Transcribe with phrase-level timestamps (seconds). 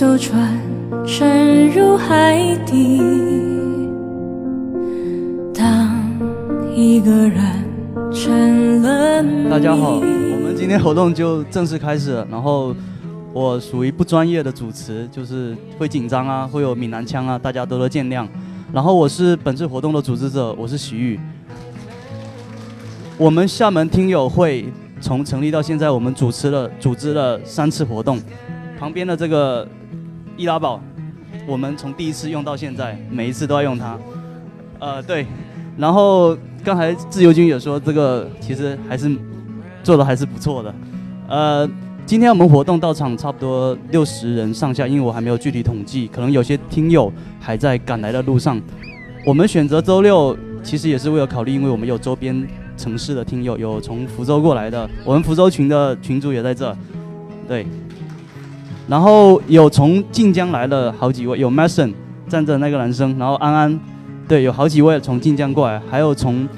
[0.00, 0.58] 艘船
[1.06, 3.02] 沉入海底。
[5.52, 5.94] 当
[6.74, 7.38] 一个人
[8.10, 12.26] 成了大家好，我们今天活动就正式开始。
[12.30, 12.74] 然后
[13.34, 18.26] 我属于不专业的主持，就是会紧张啊，会有闽南腔啊，大家多多见谅。
[18.72, 21.20] 然后我是本次活动的组织者，我是徐宇。
[23.18, 24.64] 我们厦门听友会
[24.98, 28.18] 从成立到现在，我们主持了组织了三次活动。
[28.80, 29.68] 旁边的这个
[30.38, 30.80] 易拉宝，
[31.46, 33.98] 我们从第一次用到现在，每一次都要用它。
[34.78, 35.26] 呃，对。
[35.76, 36.34] 然后
[36.64, 39.14] 刚才自由军也说，这个其实还是
[39.82, 40.74] 做的还是不错的。
[41.28, 41.68] 呃，
[42.06, 48.58] 今天我们活动到场差不多六十人上下，因为我还没有具体统计，可能有些听友还在赶来的路上。
[49.26, 56.74] 我们选择周六，其实也是为了考虑，因为我们有周边城市的听友，有从福州过来的，我们福州群的群主也在这，
[57.46, 57.66] 对。
[58.90, 61.94] 然后有从晋江来的好几位，有 Mason
[62.26, 63.80] 站着那个男生，然后安安，
[64.26, 66.48] 对，有好几位从晋江过来，还有从，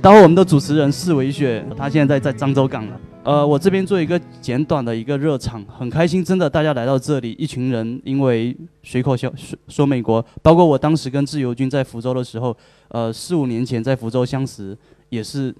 [0.00, 3.00] 待会我们的主持人释维雪，他现在在漳州港了。
[3.24, 9.32] 呃，我这边做一个简短的一个热场，很开心，真的大家来到这里，一群人因为随口说
[9.66, 12.56] 说美国，包括我当时跟自由军在福州的时候，
[12.90, 15.52] 呃，四五年前在福州相识，也是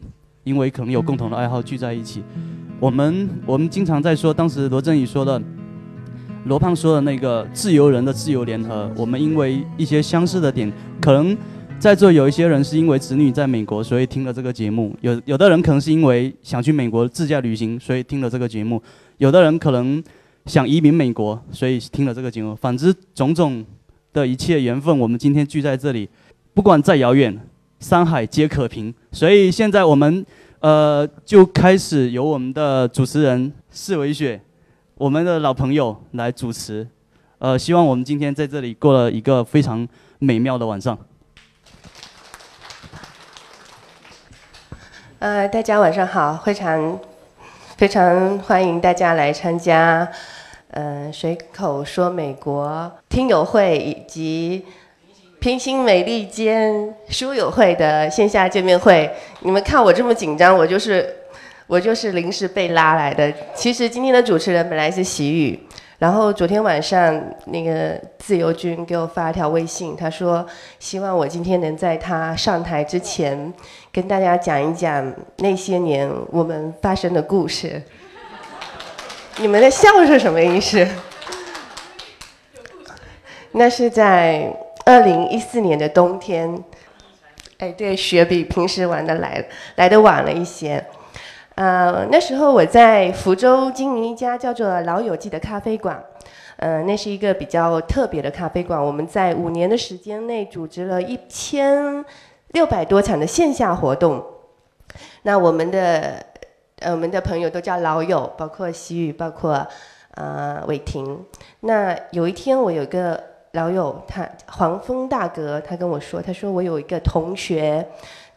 [0.45, 2.23] 因为可能有共同的爱好聚在一起。
[2.79, 5.43] 我们我们经常在说，当时罗振宇说的。
[6.45, 11.37] 罗胖说的那个自由人的自由联合，我们因为一些相似的点，可能
[11.79, 18.79] 在座有一些人是因为子女在美国，所以听了这个节目；有有的人可能是因为想去美国自驾旅行，所以听了这个节目；
[19.19, 20.03] 有的人可能
[20.47, 22.57] 想移民美国，所以听了这个节目。
[22.57, 23.65] 反之，种种
[24.13, 26.09] 的一切缘分，我们今天聚在这里，
[26.55, 27.39] 不管再遥远，
[27.81, 28.93] 山海皆可平。
[29.13, 30.25] 所以现在我们
[30.61, 34.41] 呃就开始由我们的主持人四维雪。
[35.01, 36.87] 我们的老朋友来主持，
[37.39, 39.89] 呃，希望我们今天在这里过了一个非常
[40.19, 40.99] 美妙的晚上。
[45.21, 47.01] 呃，大家晚上好，非常
[47.79, 50.07] 非常欢迎大家来参加，
[50.69, 54.67] 呃，随口说美国听友会以及
[55.39, 59.11] 平行美利坚书友会的线下见面会。
[59.41, 61.17] 你们看我这么紧张，我就是。
[61.71, 63.33] 我就是临时被拉来的。
[63.55, 65.57] 其实今天的主持人本来是喜雨，
[66.01, 70.45] 然后昨天晚上那个自由军给我发了条微信，他说
[70.81, 73.55] 希望我今天能在他上台之前
[73.93, 77.81] 跟大家讲一讲那些年我们发生的故事。
[79.39, 80.85] 你们的笑是什么意思？
[83.53, 84.53] 那是在
[84.85, 86.53] 二零一四年的冬天。
[87.59, 89.45] 哎，对，雪比平时玩的来
[89.77, 90.85] 来的晚了一些。
[91.61, 96.03] 呃，那时候我在福州经营一家叫做“老友记”的咖啡馆，
[96.57, 98.83] 呃，那是一个比较特别的咖啡馆。
[98.83, 102.03] 我们在五年的时间内组织了一千
[102.53, 104.25] 六百多场的线下活动。
[105.21, 106.25] 那我们的
[106.79, 109.67] 呃，我们的朋友都叫老友，包括西雨，包括
[110.15, 111.23] 呃伟霆。
[111.61, 113.23] 那有一天，我有个
[113.53, 117.87] 老友，他黄蜂大哥，他跟我说，他说我有一个同学。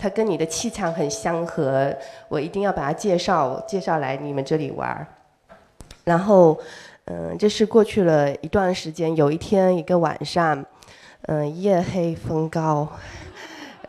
[0.04, 1.96] 他跟你的气场很相合，
[2.28, 5.08] 我一定要把他介绍介绍来你们这里玩儿。
[6.04, 6.60] 然后，
[7.06, 10.62] 嗯，这是过去了一段时间，有一天一个晚上，
[11.28, 12.86] 嗯，夜黑风高，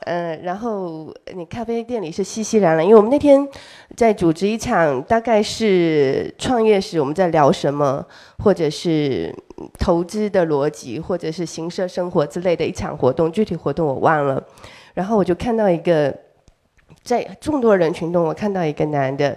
[0.02, 3.44] 嗯， 然后你咖啡店里是熙熙攘攘，因为我们那天
[3.96, 8.06] 在组织一场，大概是创业时我们在聊什么，
[8.38, 9.34] 或者是
[9.81, 14.41] 投资的逻辑，或者是行社生活之类的一场活动，具体活动我忘了。
[14.94, 16.15] 然后我就看到一个，
[17.03, 19.37] 在众多人群中，我看到一个男的，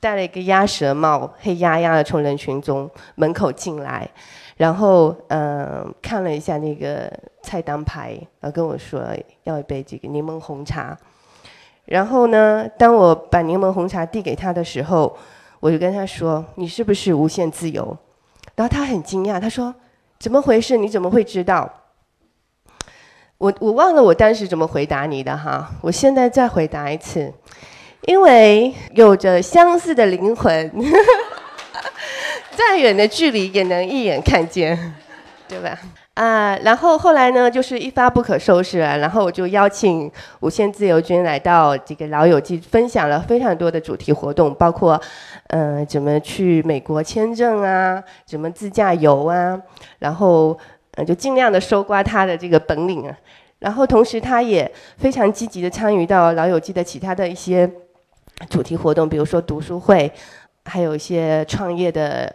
[0.00, 4.08] 戴了一个鸭舌帽，黑压压的从人群中门口进来，
[4.56, 7.10] 然后嗯看了一下那个
[7.42, 9.02] 菜单牌，然后跟我说
[9.44, 10.96] 要一杯这个柠檬红茶。
[11.84, 15.16] 然后呢，当我把柠檬红茶递给他的时候，
[15.60, 17.96] 我就跟他说：“你是不是无限自由？”
[18.56, 19.72] 然后他很惊讶，他说
[20.18, 20.76] ：“怎么回事？
[20.76, 21.72] 你怎么会知道？”
[23.38, 27.30] 我我忘了我当时怎么回答你的哈，我现在再回答一次，
[28.06, 30.72] 因为有着相似的灵魂，
[32.56, 34.94] 再远的距离也能一眼看见，
[35.46, 35.78] 对吧？
[36.14, 40.10] 啊，然后后来呢，就是一发不可收拾了，然后我就邀请
[40.40, 44.98] 无限自由军来到这个老友记，分享了非常多的主题活动，包括，
[45.48, 49.60] 呃，怎么去美国签证啊，怎么自驾游啊，
[49.98, 50.58] 然后。
[51.04, 53.18] 就尽量的收刮他的这个本领啊，
[53.58, 57.70] 然后同时他也非常积极的参与到老友记的其他的一些
[58.48, 60.10] 主题活动，比如说读书会，
[60.64, 62.32] 还有一些创业的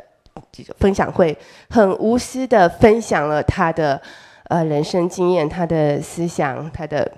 [0.78, 1.36] 分享会，
[1.70, 4.02] 很无私的分享了他的
[4.50, 7.10] 呃人生经验、他的思想、他的，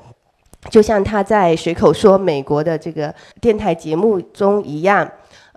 [0.69, 5.09] 就像他在随口说美国的这个电台节目中一样，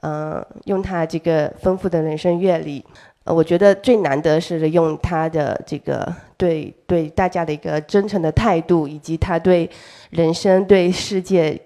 [0.03, 2.85] 嗯，用他这个丰富的人生阅历。
[3.27, 6.07] 呃，我觉得最难得是用他的这个
[6.37, 9.69] 对对大家的一个真诚的态度，以及他对
[10.11, 11.61] 人生、对世界，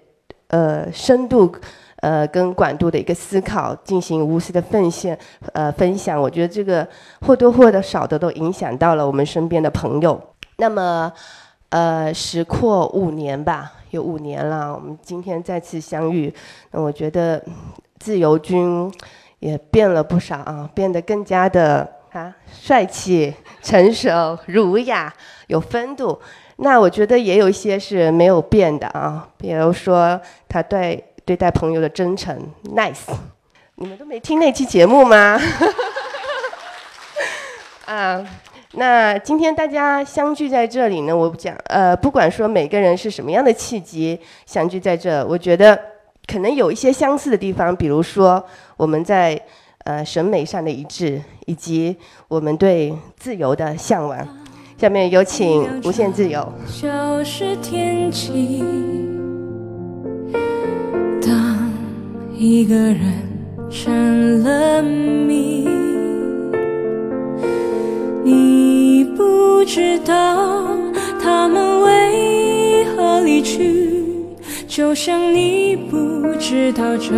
[0.47, 1.55] 呃，深度，
[1.97, 5.15] 呃，跟广度的一个思考，进行无私的奉献，
[5.53, 6.19] 呃，分享。
[6.19, 6.87] 我觉得这个
[7.21, 10.19] 或多或少的都影响到了我们身边的朋友。
[10.57, 11.13] 那么，
[11.69, 16.33] 呃，时过五年吧，有五年了，我们今天再次相遇，
[16.71, 17.39] 那我觉得
[17.99, 18.91] 自由军。
[19.41, 23.33] 也变了不少啊，变得更加的啊帅气、
[23.63, 25.11] 成熟、 儒雅、
[25.47, 26.21] 有风度。
[26.57, 32.37] 那我觉得也有一些是没有变的啊，比如说他对对待朋友的真诚
[32.75, 33.11] ，nice。
[33.75, 35.41] 你们都没听那期节目吗？
[37.87, 38.23] 啊，
[38.73, 45.77] 那今天大家相聚在这里呢，我讲呃，不管说每个人是什么样的契机相聚在这，我觉得。
[46.27, 48.41] 可能有一些相似的地方，比如说
[48.81, 49.39] 我们在
[49.83, 51.95] 呃审美上的一致，以及
[52.27, 54.27] 我们对自由的向往。
[54.75, 56.39] 下面有请《无限自由》。
[61.21, 61.71] 当
[62.35, 62.99] 一个人
[63.69, 65.67] 成了谜，
[68.23, 70.75] 你不知道
[71.21, 74.00] 他们为何离去。
[74.71, 77.11] 就像你不知道这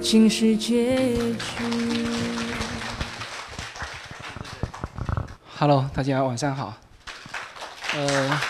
[0.00, 0.96] 竟是结
[1.36, 1.62] 局。
[5.56, 6.76] Hello，大家晚上好。
[7.94, 8.40] 呃，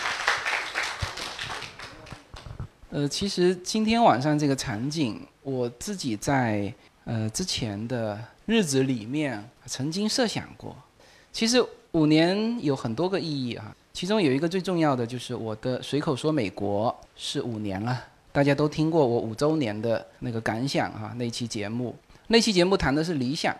[2.89, 6.73] 呃，其实今天晚上这个场景，我自己在
[7.05, 10.75] 呃之前的日子里面曾经设想过。
[11.31, 18.05] 其实五年有很多个意义啊，其中有一个最重要的就是我的随口说美国是五年了。
[18.33, 21.95] 大家都听过我五周年的那个感想哈，那期节目，
[22.27, 23.55] 那期节目谈的是理想，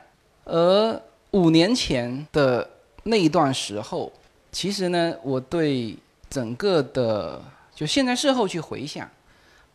[0.45, 0.99] 而
[1.29, 2.67] 五年前的
[3.03, 4.11] 那一段时候，
[4.51, 5.95] 其实呢，我对
[6.27, 7.39] 整个的
[7.75, 9.07] 就现在事后去回想，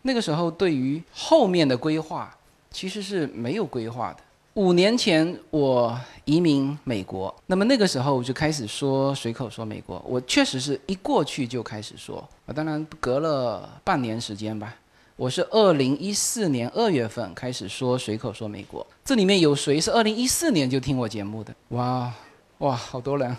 [0.02, 2.36] 那个时候对于后面的规划
[2.72, 4.18] 其实是没有规划的。
[4.54, 14.74] 五年前我移民美国，那么那个时候我就开始说随口说美国，我确实是一过去就开始说，啊，当然隔了半年时间吧。
[15.18, 21.52] 我是二零一四年二月份开始说随口说美国，这里面有谁是二零一四年就听我节目的？
[21.70, 22.12] 哇，
[22.58, 23.36] 哇，好多人，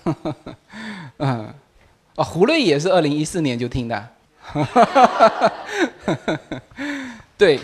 [1.19, 1.53] 嗯，
[2.15, 4.09] 啊，胡瑞也是二零一四年就听的，
[7.37, 7.57] 对，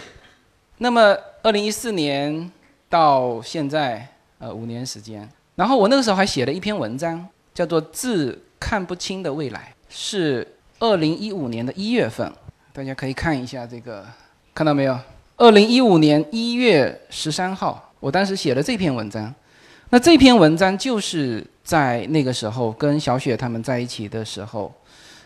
[0.77, 1.13] 那么
[1.43, 2.49] 二零一四年
[2.87, 4.07] 到现在
[4.39, 12.31] 呃五年时间，然后我那个时候还写了一篇文章，叫做《字看不清的未来》，是二零一五年的一月份。
[12.75, 14.03] 大家可以看一下这个，
[14.53, 14.99] 看到没有？
[15.37, 19.33] 二零一五年一月十三号，我当时写了这篇文章。
[19.91, 24.69] 那这篇文章就是在那个时候跟小雪他们在一起的时候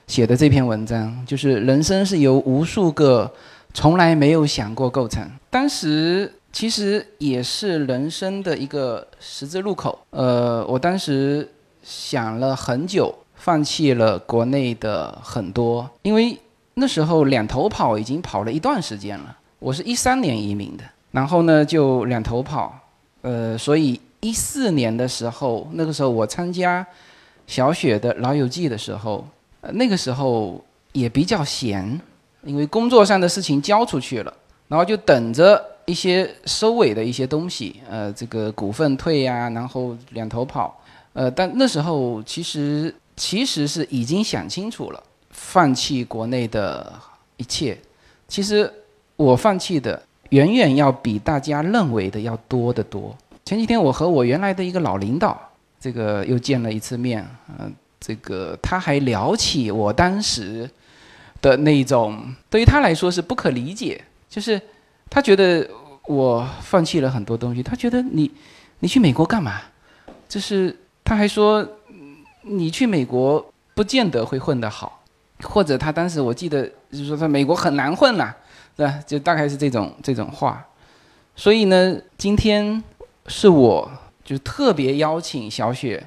[0.06, 3.34] 写的这篇文章，就是人生是由无数个
[3.74, 5.28] 从来没有想过构成。
[5.50, 9.98] 当时其实也是人生的一个十字路口。
[10.12, 16.38] 呃，我当时想了很久，放弃了国内的很多，因为。
[16.80, 19.38] 那时候两头跑已经跑了一段时间了。
[19.60, 22.74] 我是一三年移民的，然后呢就两头跑，
[23.22, 26.86] 呃，所以一四年的时候，那个时候我参加
[27.46, 29.28] 小雪的老友记的时候，
[29.74, 32.00] 那个时候也比较闲，
[32.44, 34.34] 因为工作上的事情交出去了，
[34.70, 40.80] 然后就等着一些收尾的一些东西，呃，这个股份退呀，然后两头跑，
[41.12, 45.04] 呃，但那时候其实其实是已经想清楚了。
[45.42, 46.94] 放弃国内的
[47.38, 47.76] 一切，
[48.28, 48.72] 其实
[49.16, 53.16] 我放弃的远远要比大家认为的要多得多。
[53.46, 55.40] 前几天我和我原来的一个老领导，
[55.80, 57.26] 这个又见了一次面，
[57.58, 60.70] 嗯，这个他还聊起我当时
[61.42, 64.62] 的那种，对于他来说是不可理解，就是
[65.10, 65.68] 他觉得
[66.06, 68.30] 我放弃了很多东西，他觉得你
[68.80, 69.62] 你去美国干嘛？
[70.28, 71.68] 就是他还说
[72.44, 73.44] 你去美国
[73.74, 74.99] 不见得会混得好。
[75.44, 78.34] 或者他当时我记得就是说在美国很难混呐，
[78.76, 79.00] 是吧？
[79.06, 80.66] 就大概是这种这种话。
[81.36, 82.84] 所以呢，今天
[83.28, 83.90] 是我
[84.26, 86.06] 就特别邀请小雪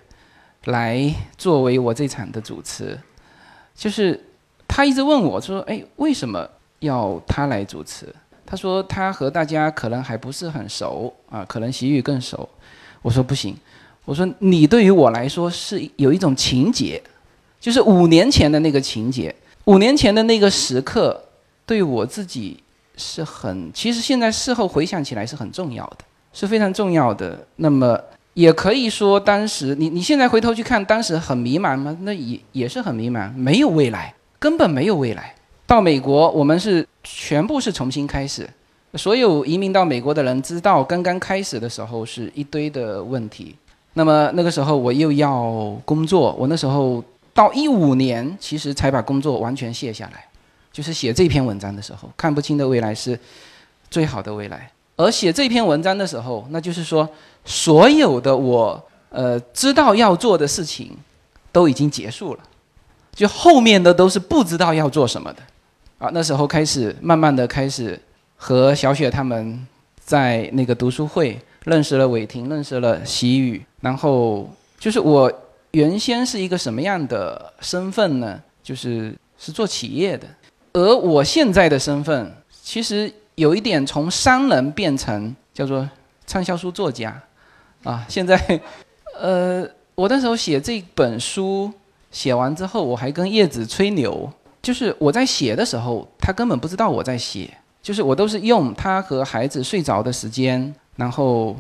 [0.67, 2.99] 来作为我这场的主持。
[3.75, 4.23] 就是
[4.69, 6.47] 他一直问我说：“哎，为什么
[6.81, 12.47] 要他来主持？”他说他和大家可能还不是很熟啊，可能习语更熟。
[13.01, 13.57] 我说不行，
[14.05, 17.03] 我说你对于我来说是有一种情节，
[17.63, 19.33] 就是五年前的那个情节，
[19.67, 21.23] 五年前的那个时刻，
[21.65, 22.59] 对我自己
[22.97, 25.99] 是很，其实现在事后回想起来是很重要的，
[26.33, 27.47] 是非常重要的。
[27.55, 27.97] 那么
[28.35, 31.97] 也可以说，当时你你现在回头去看，当时很迷茫吗？
[32.01, 35.33] 那也也是很迷茫，没有未来，根本没有未来。
[35.65, 38.45] 到美国，我们是全部是重新开始。
[38.95, 43.55] 所有移民到美国的人知道，刚刚开始的时候是一堆的问题。
[43.95, 47.03] 那么那个时候我又要工作，我那时候
[47.35, 50.25] 到一五年其实才把工作完全卸下来，
[50.73, 53.19] 就是写这篇文章的时候，看不清的未来是
[53.91, 54.71] 最好的未来。
[54.97, 57.09] 而写这篇文章的时候，那就是说
[57.45, 60.97] 所有的我呃知道要做的事情
[61.51, 62.41] 都已经结束了，
[63.13, 65.43] 就后面的都是不知道要做什么的。
[65.99, 68.01] 啊，那时候开始慢慢的开始。
[68.45, 69.65] 和小雪他们
[70.05, 75.33] 在那个读书会认识了伟霆，认识了习雨，然后就是我
[75.73, 78.41] 原先是一个什么样的身份呢？
[78.63, 80.27] 就是是做企业的，
[80.73, 85.89] 而我现在的身份其实有一点从商人变成叫做
[86.27, 87.21] 畅销书作家，
[87.83, 88.61] 啊，现在，
[89.19, 91.73] 呃，我那时候写这本书
[92.11, 94.31] 写完之后，我还跟叶子吹牛，
[94.63, 97.51] 就是我在写的时候，他根本不知道我在写。
[97.83, 101.57] 就是我都是用他和孩子睡着的时间，然后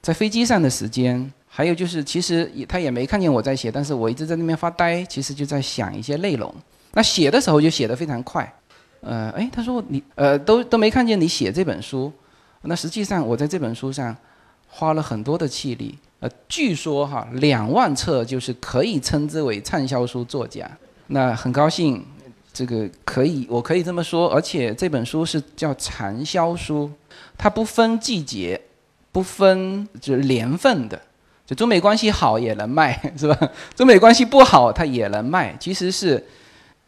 [0.00, 6.54] 在飞机上的时间，还有就是其实也他也没看见我在写，但是我一直在那边发呆，其实就在想一些内容。
[6.92, 8.54] 那写的时候就写得非常快，
[9.00, 12.12] 呃，哎，他说你呃都都没看见你写这本书，
[12.60, 14.14] 那实际上我在这本书上
[14.68, 20.70] 花了很多的气力，呃，据说哈两万册就是可以称之为畅销书作家，
[21.06, 22.04] 那很高兴。
[22.52, 26.90] 这个可以，我可以这么说，而且这本书是叫畅销书，
[27.36, 28.58] 它不分季节，
[29.12, 30.98] 不分就是年份的，
[31.46, 33.50] 就中美关系好也能卖， 是吧？
[33.74, 36.22] 中美关系不好它也能卖，其实是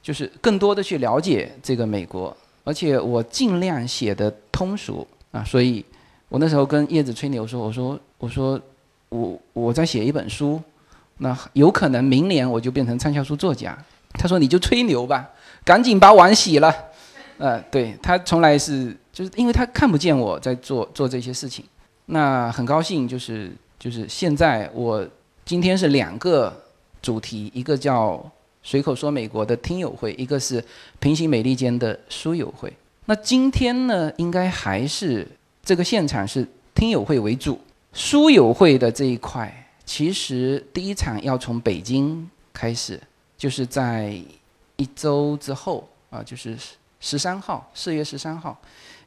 [0.03, 5.85] 就是更多的去了解这个美国，而且我尽量写的通俗啊，所以
[6.29, 8.61] 我那时候跟叶子吹牛说，我说我说
[9.09, 10.61] 我我在写一本书，
[11.19, 13.79] 那有可能明年我就变成畅销书作家。
[14.15, 15.29] 他说你就吹牛吧。
[15.65, 16.75] 赶紧把碗洗了，
[17.37, 21.63] 呃，对他从来是就是因为他看不见我在做做这些事情，
[22.07, 25.07] 那很高兴就是就是现在我
[25.45, 26.55] 今天是两个
[27.01, 28.25] 主题，一个叫
[28.63, 30.63] 随口说美国的听友会，一个是
[30.99, 32.73] 平行美利坚的书友会。
[33.07, 35.27] 那今天呢，应该还是
[35.65, 37.59] 这个现场是听友会为主，
[37.93, 39.53] 书友会的这一块，
[39.85, 43.01] 其实第一场要从北京开始，
[43.37, 44.21] 就是在。
[44.81, 46.57] 一周之后啊，就是
[47.01, 48.57] 十三号，四月十三号，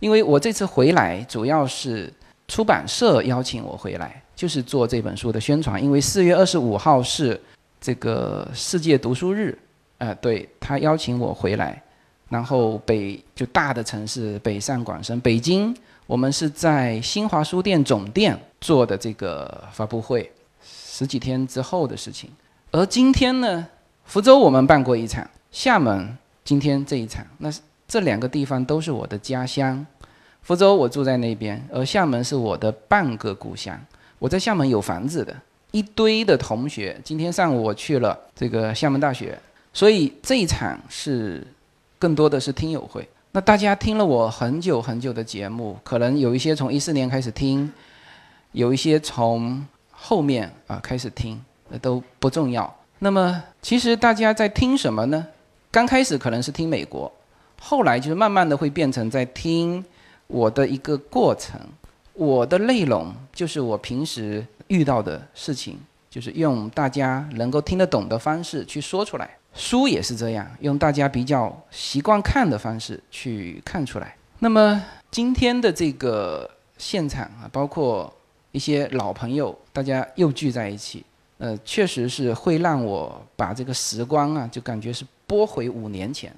[0.02, 2.14] 因为我这次回来主要是
[2.52, 5.82] 出版社邀请我回来，就是做这本书的宣传。
[5.82, 7.40] 因为四月二十五号是
[7.80, 9.58] 这个世界读书日，
[10.00, 11.82] 呃，对他邀请我回来，
[12.28, 15.74] 然后北就大的城市北上广深，北京
[16.06, 20.30] 我们是在新华书店总店做的这个发布会，
[20.62, 22.30] 十几天之后的事情。
[22.72, 23.66] 而今天呢，
[24.04, 25.26] 福州我们办过一场。
[25.54, 27.50] 厦门今天这一场，那
[27.88, 29.86] 这两个地方都是我的家乡。
[30.42, 33.80] 福州我住在那边，而厦门是我的半个故乡。
[34.18, 35.36] 我在厦门有房子的，
[35.72, 37.00] 一堆的同学。
[37.04, 39.38] 今天上午我去了这个厦门大学，
[39.72, 41.46] 所以这一场是
[42.00, 43.08] 更多的是听友会。
[43.32, 47.72] 那大家听了我很久很久的节目，可能有一些从一四年开始听，
[48.52, 52.76] 有一些从后面啊开始听，那都不重要。
[53.00, 55.26] 那么其实大家在听什么呢？
[55.70, 57.12] 刚开始可能是听美国，
[57.62, 59.84] 后来就是慢慢的会变成在听
[60.32, 61.60] 我的一个过程，
[62.14, 65.78] 我的内容就是我平时遇到的事情，
[66.10, 69.38] 就是用大家能够听得懂的方式去说出来。
[69.54, 74.16] 书也是这样，用大家比较习惯看的方式去看出来。
[74.40, 78.12] 那么今天的这个现场啊，包括
[78.52, 81.04] 一些老朋友，大家又聚在一起，
[81.38, 85.06] 呃，确实是会让我把这个时光啊，就感觉是。
[85.32, 86.30] 拨回五年前，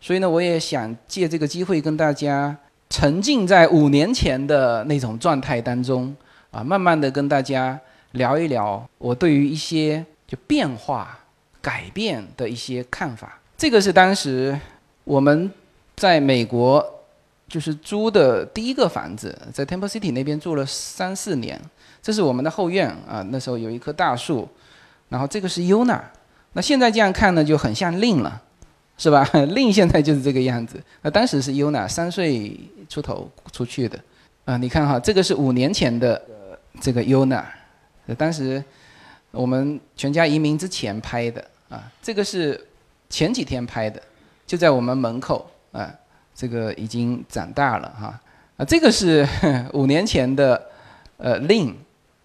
[0.00, 2.56] 所以呢，我也想借这个机会跟大家
[2.90, 6.14] 沉浸在五年前的那种状态当中
[6.50, 7.78] 啊，慢慢的跟大家
[8.12, 11.18] 聊一聊我对于一些就变化、
[11.62, 13.38] 改变的一些看法。
[13.56, 14.58] 这个是当时
[15.04, 15.50] 我们
[15.96, 16.84] 在美国
[17.48, 21.60] 就是租的第一个房子，在 Temple City 那边住了三四年。
[22.02, 24.48] 这是我们的后院啊，那时候有一棵大树，
[25.10, 26.00] 然后这个是 Yuna。
[26.54, 28.42] 那现在这样看呢，就很像令了，
[29.00, 29.24] 是吧？
[29.56, 30.78] 令现在就是这个样子。
[31.00, 32.54] 那当时是优娜三岁
[32.86, 33.98] 出头出去的，
[34.44, 36.20] 啊，你看哈，这个是五年前的
[36.82, 37.42] 这个优娜，
[38.18, 38.62] 当时
[39.30, 41.42] 我们全家移民之前拍的。
[41.70, 42.62] 啊，这个是
[43.08, 44.02] 前几天拍的，
[44.46, 45.50] 就在我们门口。
[45.72, 45.88] 啊，
[46.34, 48.20] 这个已经长大了哈。
[48.58, 49.26] 啊，这个是
[49.72, 50.60] 五年前的
[51.16, 51.74] 呃令，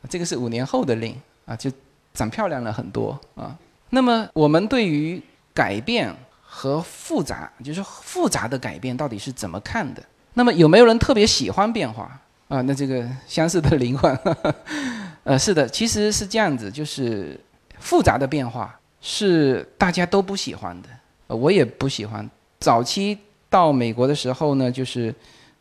[0.09, 1.15] 这个是五年后的令
[1.45, 1.71] 啊，就
[2.13, 3.17] 长漂亮了很多。
[3.35, 3.55] 啊。
[3.91, 5.21] 那么我们对于
[5.53, 6.13] 改变
[6.57, 10.01] 和复杂，就是复杂的改变到底是怎么看的？
[10.35, 12.61] 那么有没有人特别喜欢变化啊？
[12.61, 14.17] 那这个相似的灵魂，
[15.25, 17.37] 呃，是的，其实是这样子，就是
[17.79, 20.87] 复杂的变化是大家都不喜欢的，
[21.27, 22.27] 呃，我也不喜欢。
[22.61, 23.17] 早期
[23.49, 25.13] 到美国的时候呢，就是，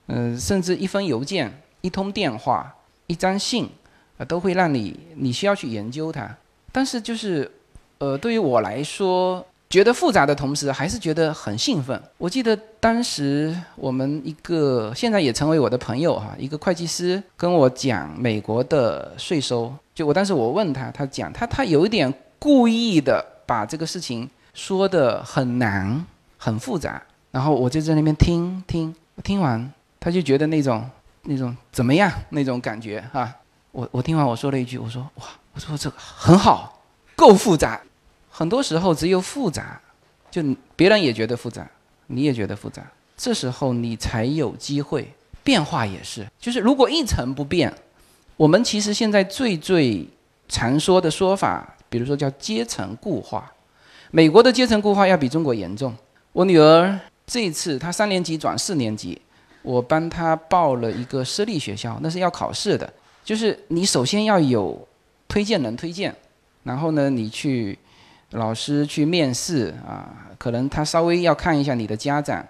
[0.06, 2.72] 嗯，甚至一封邮件、一通电话、
[3.08, 3.68] 一张信，
[4.16, 6.32] 啊，都会让你你需要去研究它。
[6.70, 7.50] 但是就是，
[7.98, 9.44] 呃，对于我来说。
[9.74, 12.00] 觉得复杂的同时，还是觉得很兴奋。
[12.16, 19.74] 我记得当时我们一个现在也成为我的朋友哈，一个会计师跟我讲美国的税收。
[19.92, 26.06] 就我当时我问他，他讲他他有一点故意的把这个事情说的很难
[26.38, 27.02] 很复杂，
[27.32, 30.88] 然后我就在那边听听听完，他就觉得那种
[31.22, 33.28] 那种怎么样那种感觉哈。
[33.72, 36.80] 我我听完我说了一句，我说哇，我说这个很好，
[37.16, 37.80] 够复杂。
[38.36, 39.80] 很多时候只有复杂，
[40.28, 40.42] 就
[40.74, 41.64] 别人也觉得复杂，
[42.08, 42.82] 你也觉得复杂，
[43.16, 45.08] 这时候你才有机会
[45.44, 45.86] 变化。
[45.86, 47.72] 也是，就是如果一成不变，
[48.36, 50.04] 我们其实现在最最
[50.48, 53.48] 常说的说法，比如说叫阶层固化，
[54.10, 55.94] 美国的阶层固化要比中国严重。
[56.32, 59.16] 我女儿这一次她三年级转四年级，
[59.62, 62.92] 我帮她报了一个私立学校，那是要考试的，
[63.24, 64.88] 就是你首先要有
[65.28, 66.12] 推荐人推荐，
[66.64, 67.78] 然后呢你去。
[68.34, 72.44] 老师去面试啊，可能他稍微要看一下你的家长，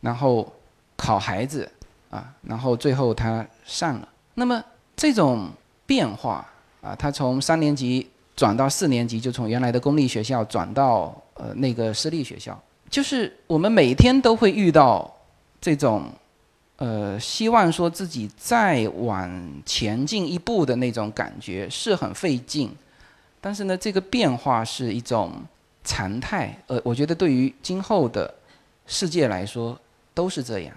[0.00, 0.52] 然后
[0.96, 1.70] 考孩子
[2.10, 4.08] 啊，然后最后他上了。
[4.34, 4.62] 那么
[4.96, 5.48] 这种
[5.86, 6.44] 变化
[6.80, 15.08] 啊，他从三年级转到四年级，就从原来的公立学校转到呃那个私立学校，就是我们每天都会遇到
[15.60, 16.10] 这种
[16.78, 22.74] 呃希望说自己再往前进一步的那种感觉，是很费劲。
[23.42, 25.32] 但是呢，这个变化是一种
[25.82, 28.32] 常态，呃，我觉得对于今后的
[28.86, 29.76] 世界来说
[30.14, 30.72] 都是这样。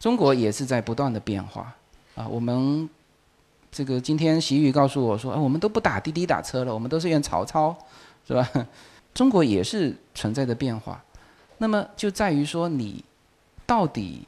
[0.00, 1.72] 中国也是在不断的变化
[2.16, 2.26] 啊。
[2.26, 2.90] 我们
[3.70, 7.76] 这个今天习宇告诉我说，啊，我们都不打滴滴打车了，我们都是用曹操，
[8.26, 8.50] 是吧？
[9.14, 11.00] 中国也是存在着变化。
[11.58, 13.04] 那么就在于说，你
[13.64, 14.26] 到底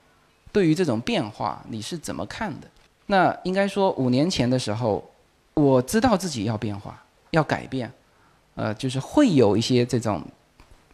[0.52, 2.68] 对于这种变化你是怎么看的？
[3.06, 5.04] 那应该说五年前的时候，
[5.54, 7.02] 我知道自己要变化。
[7.30, 7.90] 要改变，
[8.56, 10.20] 呃，就是会有一些这种，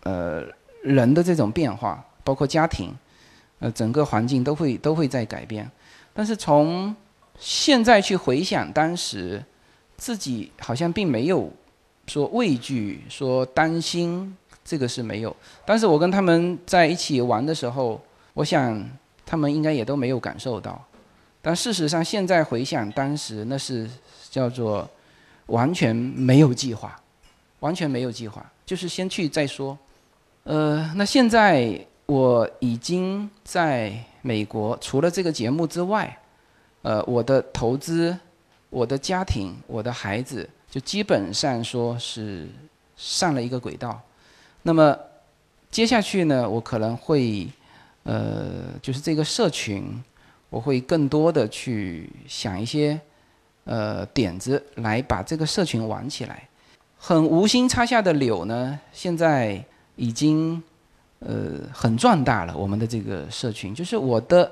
[0.03, 0.44] 呃，
[0.83, 2.94] 人的这种变化，包括家庭，
[3.59, 5.70] 呃，整个环境都会都会在改变。
[6.12, 6.94] 但是从
[7.38, 9.42] 现在去回想当时，
[9.96, 11.51] 自己好像并没有
[12.07, 15.35] 说畏惧、说担心，这个是没有。
[15.64, 18.01] 但是我跟他们在一起玩的时候，
[18.35, 18.87] 我想
[19.25, 20.85] 他们应该也都没有感受到。
[21.40, 23.88] 但事实上，现在回想当时，那是
[24.31, 24.87] 叫做。
[25.46, 27.00] 完全没有计划，
[27.61, 29.78] 完全没有计划，就是先去再说。
[30.44, 36.16] 呃，那现在我已经在美国，除了这个节目之外，
[36.82, 38.16] 呃，我的投资、
[38.70, 42.48] 我的家庭、我的孩子，就基本上说是
[42.96, 44.00] 上了一个轨道。
[44.62, 44.96] 那么
[45.70, 47.48] 接下去呢，我可能会，
[48.04, 50.02] 呃，就是这个社群，
[50.50, 53.00] 我会更多的去想一些。
[53.68, 56.48] 呃，点子来把这个社群玩起来，
[56.96, 59.61] 很无心插下的柳呢，现在
[59.96, 60.62] 已经
[61.18, 62.57] 呃很壮大了。
[62.57, 64.48] 我们的这个社群，就是我的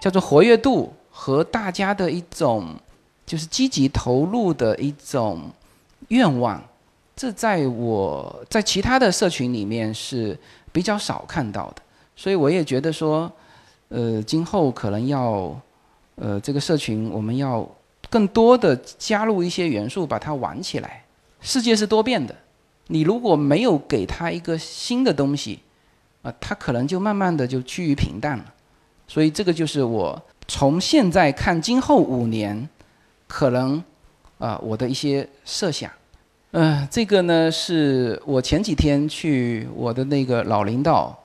[0.00, 2.74] 叫做活跃度和大家的一种
[3.26, 5.50] 就是积极投入的一种
[6.08, 6.58] 愿望，
[7.14, 10.34] 这在我在其他的社群里面是
[10.72, 11.82] 比较少看到的。
[12.16, 13.30] 所以我也觉得说，
[13.90, 15.54] 呃，今后可能要
[16.14, 17.68] 呃这个社群我们要。
[18.08, 21.04] 更多的加入一些元素，把它玩起来。
[21.40, 22.34] 世界是多变的，
[22.88, 25.60] 你如果没有给它一个新的东西，
[26.22, 28.44] 啊，它可能就慢慢的就趋于平淡了。
[29.06, 32.68] 所以这个就是我从现在看今后五年，
[33.28, 33.82] 可能
[34.38, 35.90] 啊我的一些设想。
[36.52, 41.16] 嗯，这个呢是我前几天去我的那个老领导，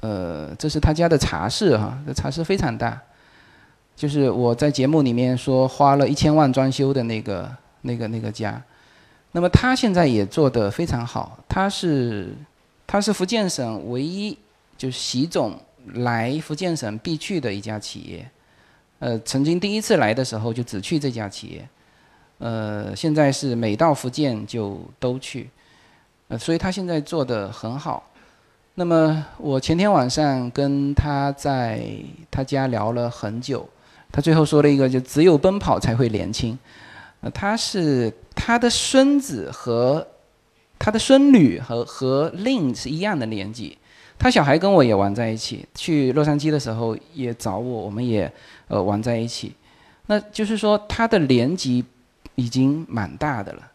[0.00, 3.00] 呃，这是他家的茶室哈，这茶室非常大。
[4.00, 8.58] 就是我在节目里面说花了一千万装修的那个、那个、那个家，
[9.32, 11.38] 那么他现在也做得非常好。
[11.46, 12.34] 他是
[12.86, 14.38] 他是福建省唯一
[14.78, 15.54] 就是习总
[15.96, 18.26] 来福建省必去的一家企业。
[19.00, 21.68] 呃，曾经第一次来的时候就只去这家企业，
[22.38, 25.50] 呃，现在是每到福建就都去，
[26.28, 28.02] 呃，所以他现在做的很好。
[28.76, 31.84] 那么我前天晚上跟他在
[32.30, 33.68] 他家聊了很久，
[34.12, 36.58] 他最后说了一个，就只有奔跑才会年轻。
[37.20, 40.06] 呃，他是他的孙子和
[40.78, 43.76] 他的孙女和和令是一样的年纪，
[44.18, 48.30] 他小孩跟我也玩在一起，去洛杉矶的时候也找我，我们也
[48.68, 49.54] 呃玩在一起。
[50.06, 51.84] 那就是说他的年纪
[52.34, 53.70] 已经蛮大的了，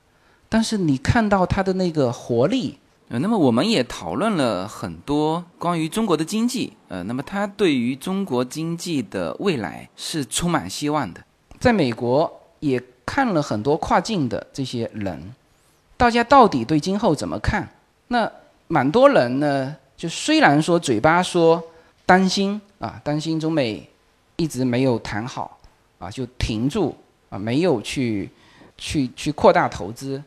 [0.49, 2.77] 但是你看到他的那个活力。
[3.07, 11.23] 呃，那么我们也讨论了很多关于中国的经济，呃，那么他对于中国经济的未来是充满希望的。
[11.59, 15.35] 在美国也看了很多跨境的这些人，
[15.95, 17.69] 大家到底对今后怎么看？
[18.07, 18.29] 那
[18.67, 21.63] 蛮多人呢，就虽然说嘴巴说
[22.07, 23.87] 担心啊，担心中美
[24.35, 25.59] 一直没有谈好
[25.99, 26.97] 啊，就停住
[27.29, 28.31] 啊，没有去
[28.79, 30.23] 去去扩大投资，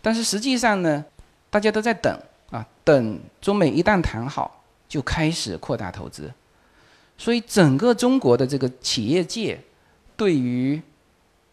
[0.00, 1.04] 但是实际上呢？
[1.52, 2.18] 大家都在等
[2.50, 6.32] 啊，等中美一旦谈好，就开始扩大投资。
[7.18, 9.60] 所以整个中国的这个企业界，
[10.16, 10.80] 对于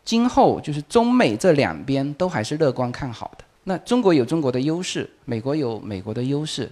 [0.05, 3.43] 今后就是中美这两边都还是乐观看好的。
[3.65, 6.71] 那中国有中国的优势，美国有美国的优势，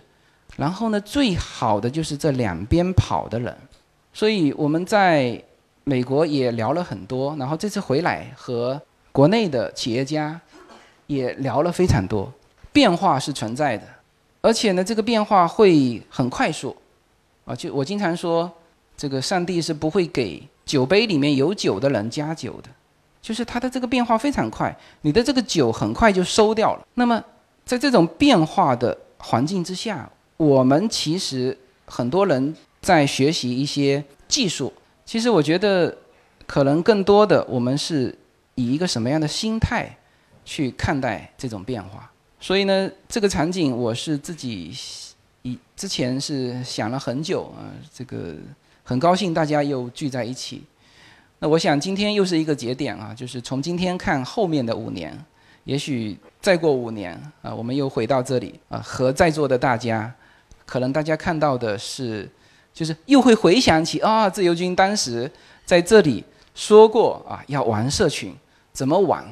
[0.55, 3.53] 然后呢，最好的就是这两边跑的人。
[4.13, 5.43] 所以我们在
[5.83, 10.39] 美国也聊了很多，然后这次回来和国内的企业家
[11.07, 12.31] 也聊了非常多。
[12.71, 13.83] 变化是存在的，
[14.41, 16.75] 而且呢，这个变化会很快速，
[17.45, 18.51] 啊，就我经常说，
[18.95, 22.69] 这个上帝是不会给酒杯里面有酒的人加酒的，
[23.21, 26.87] 就是它的这个变化非常快，你的这个酒很快就收掉了。
[26.93, 27.23] 那么，
[27.65, 34.71] 在这种变化的环境之下，我们其实很多人在学习一些技术，
[35.05, 35.97] 其实我觉得，
[36.45, 38.15] 可能更多的我们是
[38.55, 39.89] 以一个什么样的心态
[40.45, 42.11] 去看待这种变化。
[42.39, 44.71] 所以呢，这个场景我是自己
[45.41, 48.35] 以之前是想了很久啊，这个
[48.83, 50.63] 很高兴大家又聚在一起。
[51.39, 55.17] 那我想今天又是一个节点啊，就是从今天看后面的五年，
[55.63, 60.13] 也许再过五年啊，我们又回到这里啊，和在座的大家，
[60.65, 62.29] 可能大家看到的是，
[62.73, 65.29] 就是又会回想起啊，自由军当时
[65.65, 66.23] 在这里
[66.53, 68.35] 说过啊，要玩社群，
[68.73, 69.23] 怎么玩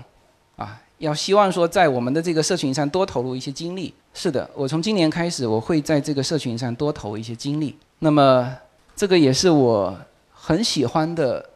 [0.56, 0.82] 啊？
[1.06, 3.94] 要希望说，在我们的这个社群上多投入一些精力。
[4.12, 7.78] 是的，我从今年开始，我会在这个社群上多投一些精力。
[8.00, 8.52] 那么，
[8.96, 9.96] 这个也是我
[10.34, 11.48] 很喜欢的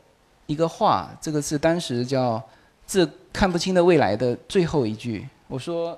[0.45, 1.09] 一个话。
[1.19, 2.39] 这个是当时叫
[2.85, 5.27] “自看不清的未来”的最后一句。
[5.47, 5.97] 我说，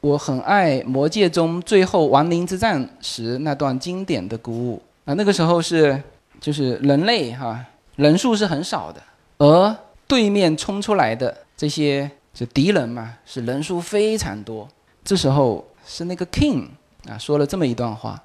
[0.00, 5.12] 我很爱《魔戒》中最后亡灵之战时那段经典的鼓舞啊。
[5.12, 6.02] 那个时候是，
[6.40, 7.62] 就是人类哈
[7.96, 9.02] 人数是很少的，
[9.36, 12.10] 而对面冲出来的这些。
[12.34, 14.68] 就敌人嘛，是人数非常多。
[15.04, 16.66] 这时候是那个 king
[17.08, 18.22] 啊，说了这么一段话。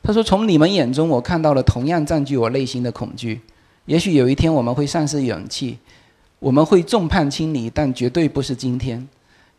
[0.00, 3.40] 他说：“从你们眼中，我看到了同样占据我内心的恐惧。
[3.84, 5.76] 也许有一天我们会丧失勇气，
[6.38, 9.06] 我们会众叛亲离，但绝对不是今天。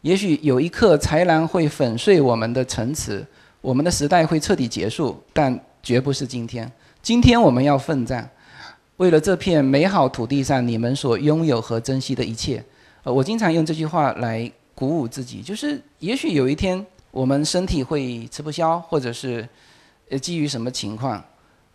[0.01, 3.23] 也许有一刻豺狼会粉碎我们的城池，
[3.61, 6.71] 我们的时代会彻底结束，但绝不是今天。
[7.03, 8.27] 今天我们要奋战，
[8.97, 12.63] 为了这片美好土地上你们所拥有和珍惜的一切。”
[13.13, 19.47] 我经常用这句话来鼓舞自己，就是也许有一天我们身体会吃不消，或者是
[20.09, 21.13] 呃基于什么情况，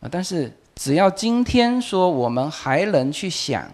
[0.00, 3.70] 啊，但是只要今天说我们还能去想，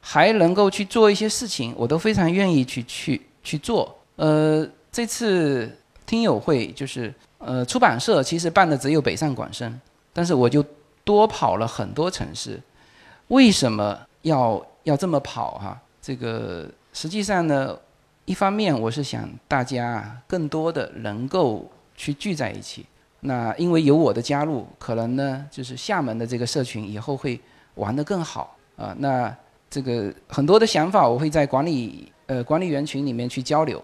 [0.00, 3.94] 还能够去做一些事情，我都非常愿意去去去做。
[4.16, 5.70] 呃，这次
[6.06, 9.80] 听友会就是呃出版社其实办的只有北上广深，
[10.12, 10.64] 但是我就
[11.04, 12.60] 多跑了很多城市。
[13.28, 15.80] 为什么要要这么跑哈？
[16.00, 16.66] 这个。
[16.92, 17.78] 实际上呢，
[18.24, 22.84] 一方面我是想大家更多的能够去聚在一起。
[23.20, 27.38] 那因为有我的加入，可能呢就是厦门的这个社群以后会
[27.74, 28.96] 玩得更好啊。
[28.98, 29.34] 那
[29.68, 33.82] 这个很多的想法我会在管理呃管理员群里面去交流。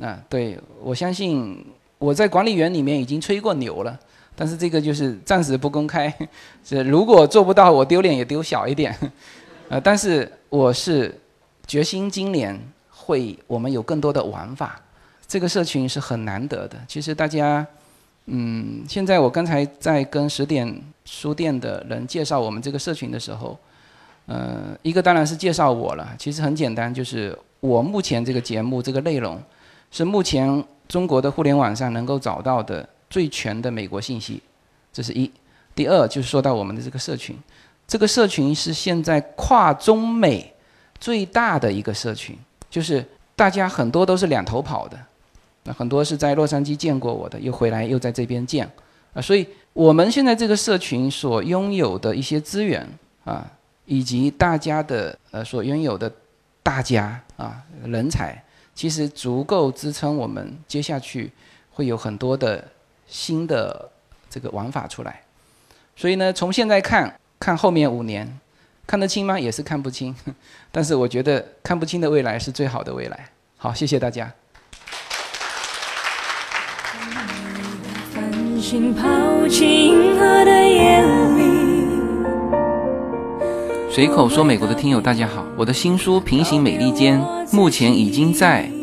[0.00, 1.62] 啊，对我相信
[1.98, 4.00] 我在管理员里面已经吹过牛了，
[4.34, 6.12] 但是这个就是暂时不公开。
[6.64, 8.96] 这如果做不到，我丢脸也丢小一点。
[9.68, 11.19] 呃，但是我是。
[11.70, 14.82] 决心今年会我们有更多的玩法，
[15.28, 16.76] 这个社群是很难得的。
[16.88, 17.64] 其实大家，
[18.26, 23.56] 嗯，现在我刚才在跟十点书店的人介绍我们这个社群的时候，
[24.26, 26.12] 呃，一个当然是介绍我了。
[26.18, 29.40] 其实很简单，就是我目前这个节目这个内容，
[29.92, 34.42] 是目前中国的互联网上能够找到的最全的美国信息，
[34.92, 35.30] 这是一。
[35.76, 37.38] 第二就是说到我们的这个社群，
[37.86, 40.52] 这个社群是现在跨中美。
[41.00, 44.98] 最大的一个社群，就是大家很多都是两头跑的，
[45.64, 48.70] 那很多是在洛杉矶见过我的，又回来又在这边见，
[49.14, 52.86] 啊，所以我们现在这个社群所拥有的一些资源
[53.24, 53.50] 啊，
[53.86, 56.12] 以及大家的呃所拥有的
[56.62, 58.42] 大家啊人才，
[58.74, 61.32] 其实足够支撑我们接下去
[61.70, 62.62] 会有很多的
[63.06, 63.88] 新的
[64.28, 65.22] 这个玩法出来。
[65.96, 68.38] 所以呢，从现在看看后面五年，
[68.90, 69.38] 看得清吗？
[69.38, 70.12] 也是看不清。
[70.72, 73.30] 但是我觉得看不清的未来是最好的未来。
[73.56, 74.32] 好，谢谢大家。
[78.12, 81.00] 繁星抛弃银河的夜
[81.36, 81.70] 里。
[83.88, 87.20] 随口说美国的听友大家好，我的新书《平行美利坚》
[87.54, 88.68] 目前已经在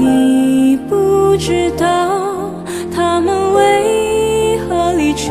[0.00, 2.50] 你不知道
[2.92, 5.30] 他们为何离去，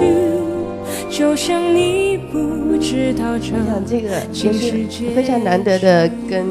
[1.09, 6.45] 就像你不知道这我想这个也是非常难得的跟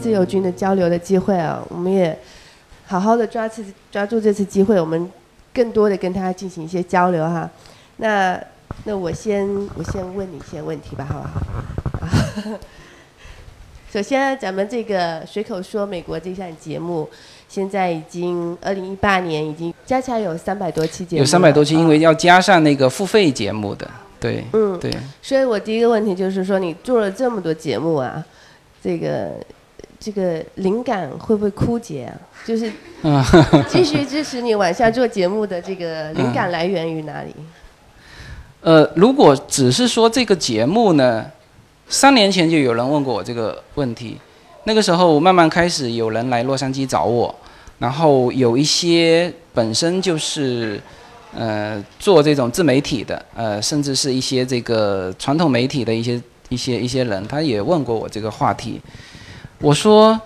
[0.00, 2.18] 自由军的交流的机会啊，我们也
[2.86, 5.10] 好好的抓次抓住这次机会，我们
[5.52, 7.48] 更多的跟他进行一些交流哈。
[7.98, 8.38] 那
[8.84, 12.58] 那我先我先问你一些问题吧，好不好？
[13.90, 17.08] 首先咱们这个随口说美国这项节目，
[17.54, 23.88] 现在已经二零一八年已经加起来有三百多期节目了，有三百多期，啊因为要加上那个付费节目的，
[24.18, 24.92] 对，嗯对。
[25.22, 28.20] 所以我第一个问题就是说，你做了这么多节目啊，
[28.82, 29.34] 这个
[30.00, 32.14] 这个灵感会不会枯竭啊？
[32.44, 33.24] 就是嗯
[33.70, 37.32] 继续支持你往下做节目的这个灵感来源于哪里？
[38.62, 41.24] 呃，如果只是说这个节目呢，
[41.88, 44.18] 三年前就有人问过我这个问题，
[44.64, 47.32] 那个时候慢慢开始有人来洛杉矶找我，
[47.84, 50.80] 然后有一些本身就是
[51.36, 56.18] 呃做这种自媒体的，呃，甚至是一些这个传统媒体的一些
[56.48, 58.80] 一些一些人，他也问过我这个话题。
[59.60, 60.18] 我说，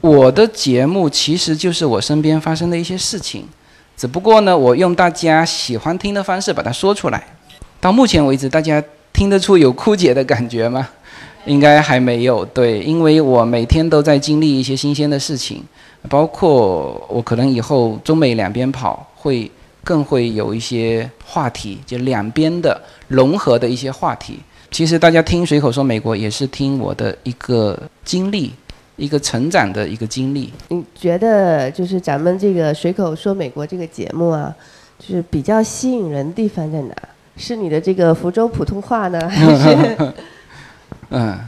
[0.00, 3.44] 我的节目其实就是我身边发生的一些事情，
[3.96, 7.26] 只不过呢，我用大家喜欢听的方式把它说出来。
[7.80, 8.80] 到目前为止，大家
[9.12, 10.88] 听得出有枯竭的感觉吗？
[11.44, 12.44] 应该还没有。
[12.44, 15.64] 对，因为我每天都在经历一些新鲜的事情，
[16.08, 19.50] 包括我可能以后中美两边跑，会
[19.82, 24.38] 更会有一些话题，就两边的融合的一些话题。
[24.70, 28.52] 其实大家听随口说美国，也是听我的一个经历，
[28.96, 30.52] 一个成长的一个经历。
[30.68, 34.54] 你觉得就是咱们这个随口说美国这个节目啊，
[34.98, 36.94] 就是比较吸引人的地方在哪？
[37.36, 40.12] 是你的这个福州普通话呢，还是
[41.10, 41.38] 嗯，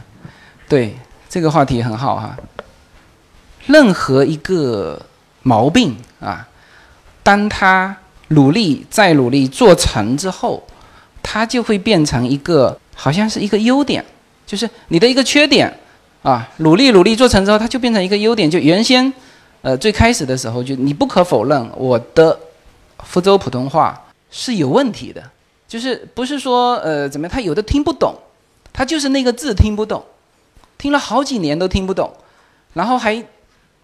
[0.67, 0.95] 对，
[1.29, 2.37] 这个话题很好哈。
[3.67, 5.01] 任何一个
[5.43, 6.47] 毛病啊，
[7.23, 7.95] 当他
[8.29, 10.63] 努力再努力做成之后，
[11.21, 14.03] 它就会变成一个好像是一个优点，
[14.45, 15.71] 就是你的一个缺点
[16.23, 16.47] 啊。
[16.57, 18.49] 努力努力做成之后，它就变成一个优点。
[18.49, 19.11] 就原先，
[19.61, 22.37] 呃，最开始的时候，就你不可否认，我的
[23.03, 25.23] 福州普通话是有问题的，
[25.67, 28.15] 就是不是说呃怎么样，他有的听不懂。
[28.73, 30.01] 他就是那个字听不懂，
[30.77, 32.09] 听了好几年都听不懂，
[32.73, 33.21] 然后还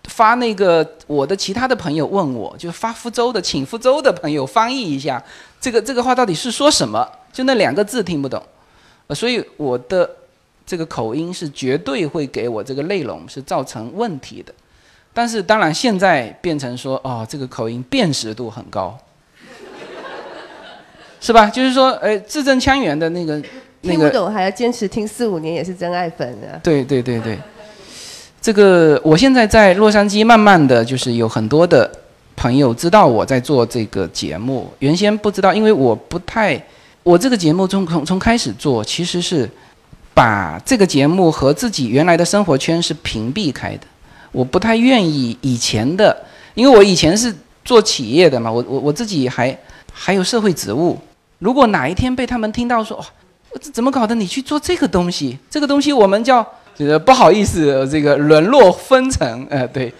[0.07, 5.23] 发那个我的其他的朋友问我，就发福州的，请福州的朋友翻译一下
[5.61, 8.41] 这个这个话到底是说什么，就那两个字听不懂，
[9.07, 10.09] 呃，所以我的
[10.65, 14.53] 这个口音是绝对会给我这个内容是造成问题的，
[15.13, 18.97] 但是当然现在变成说哦，这个口音辨识度很高，
[21.21, 21.47] 是吧？
[21.47, 23.41] 就是说，呃，字正腔圆的那个。
[23.81, 26.59] 那个听不懂还要坚持听四五年，也是真爱粉的。
[26.63, 27.37] 对对对对，
[28.41, 31.89] 这个我现在在洛杉矶，慢慢的就是有很多的
[32.35, 36.61] 朋友知道我在做这个节目，原先不知道，因为我不太，
[37.03, 39.49] 我这个节目从从从开始做，其实是
[40.13, 43.87] 把这个节目和自己原来的生活圈是屏蔽开的，
[44.31, 46.15] 我不太愿意以前的，
[46.53, 49.57] 因为我以前是做企业的嘛，我我我自己还
[49.91, 50.97] 还有社会职务，
[51.39, 53.05] 如果哪一天被他们听到说，哦
[53.59, 54.13] 这怎么搞的？
[54.13, 56.45] 你去做这个东西，这个东西我们叫，
[56.77, 59.91] 就是不好意思，这个沦落分层，呃，对，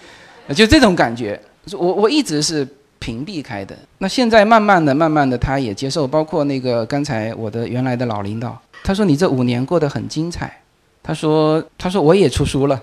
[0.54, 1.40] 就这种感觉。
[1.74, 2.66] 我我一直是
[3.00, 6.08] 屏蔽开的，那现在慢慢的、慢慢的，他也接受。
[6.08, 10.62] 包括那个刚才我的原来的老领导，他说你这五年过得很精彩，
[11.02, 12.80] 他说他说我也出书了，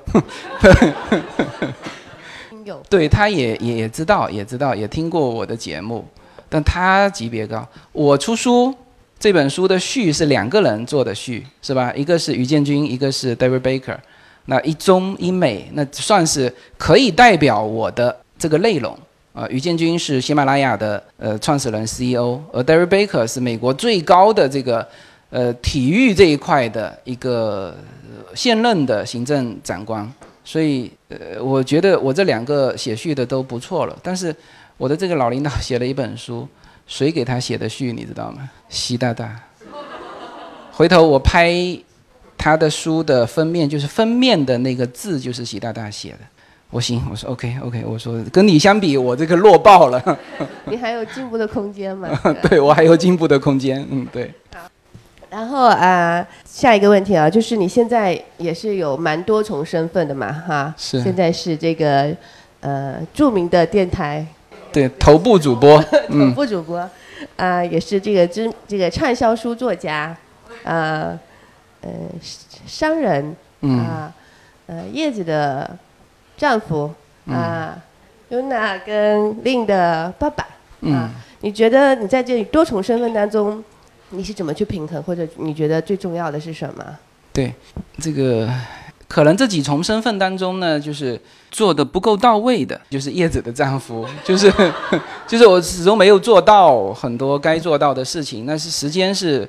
[2.65, 6.05] 有 对，他也也也知道，也知道，也听过我的节目，
[6.49, 7.67] 但他级别高。
[7.93, 8.75] 我出书
[9.25, 11.91] 这本书的序是两个人做的序，是吧？
[11.97, 13.97] 一个是于建军，一个是 David Baker。
[14.45, 18.95] 那一中一美，那算是可以代表我的这个内容
[19.33, 19.49] 啊。
[19.49, 24.87] 于建军是喜马拉雅的呃创始人 CEO，而 David Baker 是美国最高的这个
[25.31, 27.75] 呃体育这一块的一个
[28.35, 30.07] 现任的行政长官。
[30.45, 33.99] 所以，呃，我觉得我这两个写序的都不错了。
[34.03, 34.37] 但是，
[34.77, 36.47] 我的这个老领导写了一本书，
[36.87, 38.51] 谁给他写的序，你知道吗？
[38.69, 39.35] 习大大。
[40.73, 41.55] 回头我拍
[42.37, 46.19] 他的书的封面，就是封面的那个字就是习大大写的。
[46.71, 50.19] 我行，我说 OK OK，我说跟你相比，我这个弱爆了。
[50.67, 52.09] 你还有进步的空间吗？
[52.49, 54.33] 对我还有进步的空间，嗯，对。
[55.31, 60.75] 然后啊，下一个问题啊，就是你现在也是有蛮多重身份的嘛，哈。
[60.77, 61.01] 是。
[61.01, 62.13] 现在是这个
[62.61, 64.27] 呃著名的电台。
[64.75, 65.81] 对，头部主播。
[66.11, 66.91] 头部主播，
[67.37, 70.17] 啊，也是这个知这个畅销书作家，
[70.65, 71.17] 啊，
[71.81, 71.91] 呃，
[72.67, 74.13] 商人，啊，
[74.67, 75.79] 呃，叶子的
[76.37, 76.93] 丈夫，
[77.29, 77.81] 啊
[78.31, 80.45] ，Yuna 跟 Lin 的爸爸，
[80.91, 81.09] 啊，
[81.43, 83.63] 你觉得你在这里多重身份当中？
[84.11, 86.85] 你是怎么去平衡，或者你觉得最重要的是什么？
[87.33, 87.53] 对，
[88.01, 88.49] 这个
[89.15, 91.17] 可能这几重身份当中呢，就是
[91.49, 94.53] 做的不够到位的，就是叶子的丈夫， 就是
[95.25, 98.45] 就是我始终没有做到很多该做到的事情。
[98.45, 99.49] 那是时间是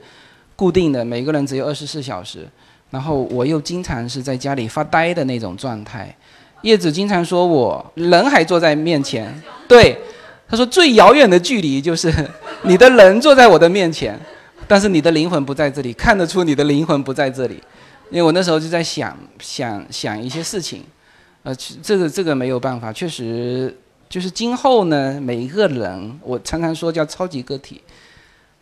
[0.55, 2.47] 固定的，每个人只有二十四小时，
[2.91, 6.15] 然后我又经常是在家里发呆的那种状态。
[6.61, 9.33] 叶子经常说我人还坐在面前，
[9.67, 9.97] 对，
[10.47, 12.13] 他说最遥远的距离就是
[12.61, 14.15] 你的人坐在我的面前。
[14.67, 17.61] 但是你的灵魂不在这里，看得出你的灵魂不在这里，
[18.09, 20.83] 因为我那时候就在想想想一些事情，
[21.43, 23.75] 呃，这个这个没有办法，确实
[24.07, 27.81] 就是今后呢，每一个人，我常常说叫超级个体，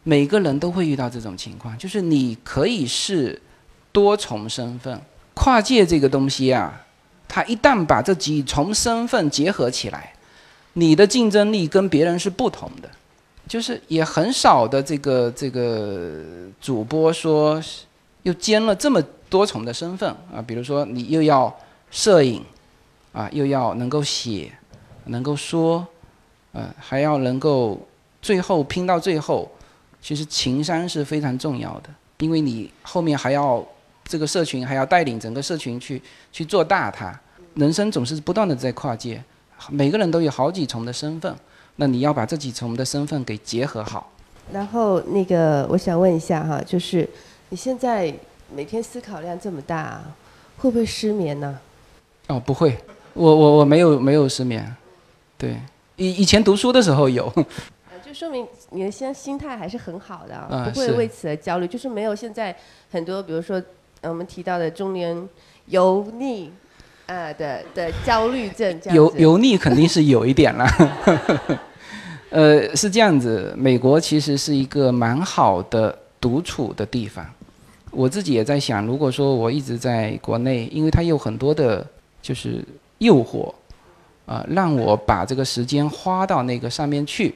[0.03, 3.41] 每个人都会遇到这种情况，就是你可以是
[3.91, 4.99] 多重身份，
[5.34, 6.86] 跨界这个东西啊，
[7.27, 10.13] 它一旦把这几重身份结合起来，
[10.73, 12.89] 你的竞争力跟别人是不同的。
[13.45, 16.23] 就是也很少的这个这个
[16.62, 17.62] 主播说，
[18.23, 19.03] 又兼了这么
[19.34, 21.52] 多重的身份啊，比如说你又要
[21.89, 22.39] 摄影，
[23.12, 24.52] 啊，又要能够写，
[25.06, 25.84] 能够说，
[26.52, 27.80] 呃，还要能够
[28.22, 29.50] 最后拼到最后，
[30.00, 33.65] 其实情商是非常重要的，因为你后面还要
[34.06, 36.00] 这个社群还要带领整个社群去
[36.32, 37.19] 去做大它，
[37.56, 39.19] 人生总是不断的在跨界，
[39.72, 41.36] 每个人都有好几重的身份。
[41.78, 44.12] 那你要把这几重的身份给结合好。
[44.52, 47.10] 然后那个，我想问一下哈，就是
[47.50, 48.13] 你现在
[48.56, 50.02] 每天思考量这么大，
[50.58, 51.60] 会不会失眠呢？
[52.28, 52.78] 哦，不会，
[53.13, 54.76] 我我我没有没有失眠，
[55.38, 55.58] 对，
[55.96, 57.32] 以以前读书的时候有。
[58.06, 62.56] 就说明你的心心态还是很好的，不会为此而焦虑，就是没有现在
[62.92, 63.62] 很多，比如说
[64.02, 65.28] 我们提到的中年
[65.68, 66.52] 油腻。
[67.06, 70.66] 呃的的焦虑症，油油腻肯定是有一点了。
[72.32, 77.26] 呃，是这样子，美国其实是一个蛮好的独处的地方。
[77.93, 81.86] 我自己也在想，如果说我一直在国内，因为它有很多的，
[82.21, 82.63] 就是
[82.97, 83.53] 诱惑，
[84.25, 87.36] 啊，让我把这个时间花到那个上面去。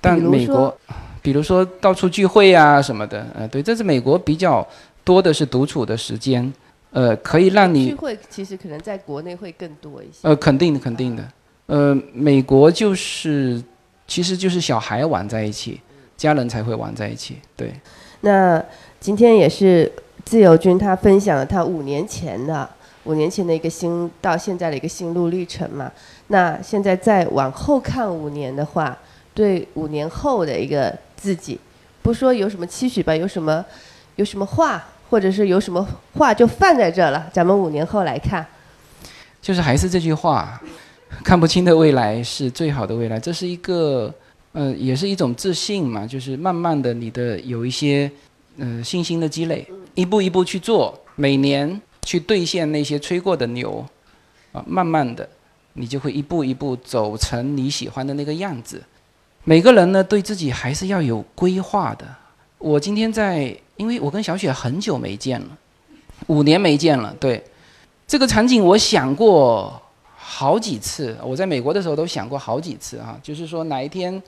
[0.00, 0.76] 但美国，
[1.22, 4.66] 比如说到处聚会啊什么的，呃，对，这是美国比较
[5.04, 6.52] 多的是独处的时间。
[6.90, 10.20] 呃，可以让你聚会，其实可能在国内会更多一些。
[10.22, 11.28] 呃，肯定的，肯定的。
[11.66, 13.62] 呃，美国就是，
[14.06, 15.78] 其实就是小孩玩在一起，
[16.16, 17.36] 家人才会玩在一起。
[17.54, 17.74] 对。
[18.20, 18.64] 那
[19.00, 19.90] 今天也是
[20.24, 22.68] 自由军他分享了他五年前的
[23.04, 25.90] 五年前的一个心到现在的一个心路历程嘛。
[26.26, 28.96] 那现在再往后看五年的话，
[29.32, 31.58] 对五年后的一个自己，
[32.02, 33.64] 不说有什么期许吧，有什么
[34.16, 34.84] 有什么话？
[35.10, 35.88] 或者是有什么
[36.18, 38.44] 话就放在这了，咱们五年后来看。
[39.40, 40.60] 就是还是这句话，
[41.24, 44.12] 看不清的未来是最好的未来，这是一个，
[44.52, 46.06] 呃，也是一种自信嘛。
[46.06, 48.10] 就是慢慢的，你的有一些，
[48.58, 53.84] 呃，信心的积累，一步一步去做，每年去兑现那些吹过的牛，
[54.52, 55.28] 啊，慢慢的，
[55.72, 58.82] 你就会一步一步走成你喜欢的那个样子。
[59.44, 62.06] 每个人呢，对自己还是要有规划的。
[62.58, 63.56] 我今天在。
[63.78, 65.56] 因为我跟小雪很久没见了，
[66.26, 67.14] 五年没见了。
[67.20, 67.40] 对，
[68.08, 69.80] 这个场景我想过
[70.16, 71.16] 好几次。
[71.22, 74.20] 我在美国的时候都想过好几次啊，就是说哪一天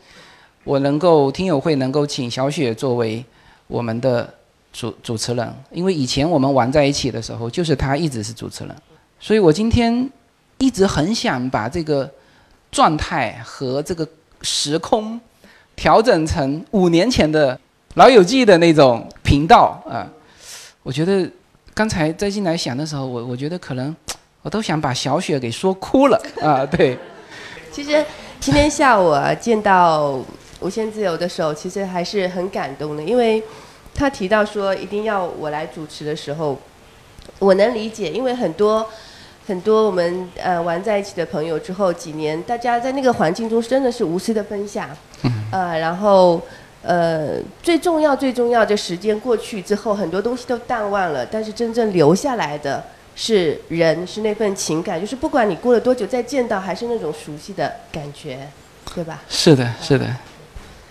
[0.63, 3.25] 我能够听友会能够请小雪作为
[3.71, 4.29] 我们的
[4.73, 8.77] 主主持人，因为以前我们玩在一起的时候，就是他一直是主持人，
[9.21, 10.11] 所以我今天
[10.59, 12.11] 一直很想把这个
[12.73, 14.07] 状态和这个
[14.43, 15.19] 时空
[15.77, 17.55] 调整成五年前的
[17.95, 20.07] 《老友记》的那种频道啊。
[20.83, 21.31] 我觉得
[21.73, 23.95] 刚才在进来想的时候，我我觉得可能
[24.43, 26.67] 我都想把小雪给说哭了啊。
[26.67, 26.99] 对，
[27.71, 28.05] 其实
[28.41, 30.19] 今天下午啊，见到
[30.61, 33.43] 无限自由的时候，其实还是很感动的，因为
[33.95, 36.59] 他提到说一定要我来主持的时候，
[37.39, 38.87] 我能理解，因为很多
[39.47, 44.89] 很多我们呃玩在一起的朋友之后几年，大家在那个环境中真的是无私的分享，
[45.51, 46.41] 呃，然后
[46.83, 52.85] 呃最重要最重要的时间过去之后，很多东西都淡忘了，但是真正留下来的
[53.17, 58.49] 是人，是那份情感，就是不管你过了多久再见到，还是那种熟悉的感觉，
[58.95, 59.21] 对吧？
[59.29, 60.07] 是的，是的。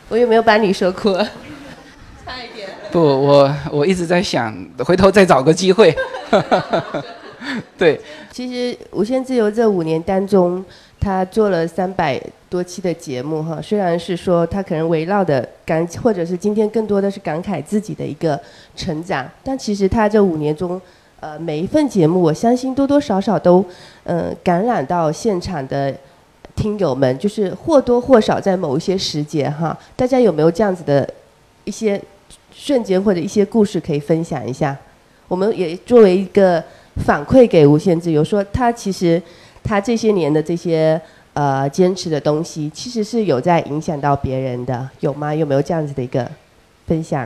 [0.09, 1.27] 我有没有把你说哭了？
[2.91, 5.95] 不，我我一直在想，回头再找个机会。
[7.77, 7.99] 对，
[8.31, 10.63] 其实无限自由这五年当中，
[10.99, 13.61] 他做了三百多期的节目哈。
[13.61, 18.39] 虽然是说他可能围绕的感，或者是今天更多的是感慨自己的一个
[18.75, 20.81] 成长，但其实他这五年中，
[21.19, 23.63] 呃，每一份节目，我相信多多少少都，
[24.03, 25.95] 呃，感染到现场的
[26.59, 31.09] 听友们，就是或多或少在某一些时节哈，大家有没有这样子的
[31.63, 32.01] 一些
[32.53, 34.75] 瞬间或者一些故事可以分享一下？
[35.29, 36.61] 我们也作为一个
[37.05, 39.21] 反馈给无限自由，说他其实
[39.63, 40.99] 他这些年的这些
[41.31, 45.33] 呃坚持的东西，其实是有在影响到别人的，有吗？
[45.33, 46.29] 有没有这样子的一个
[46.85, 47.25] 分享？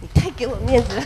[0.00, 1.02] 你太给我面子了。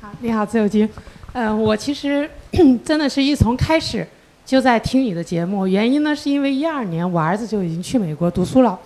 [0.00, 0.90] 好，你好，自由君。
[1.32, 2.28] 嗯、我其实
[2.84, 4.06] 真的是一从开始
[4.44, 8.78] 就在听你的节目，原因呢是因为一二年我儿子就已经去美国读书了，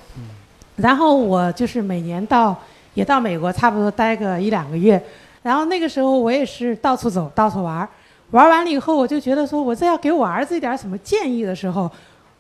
[0.76, 2.54] 然后我就是每年到
[2.94, 5.00] 也到美国差不多待个一两个月，
[5.42, 7.88] 然后那个时候我也是到处走，到处玩儿，
[8.32, 11.90] 玩完了以后我就觉得说我这要给我儿子一点什么建议的时候，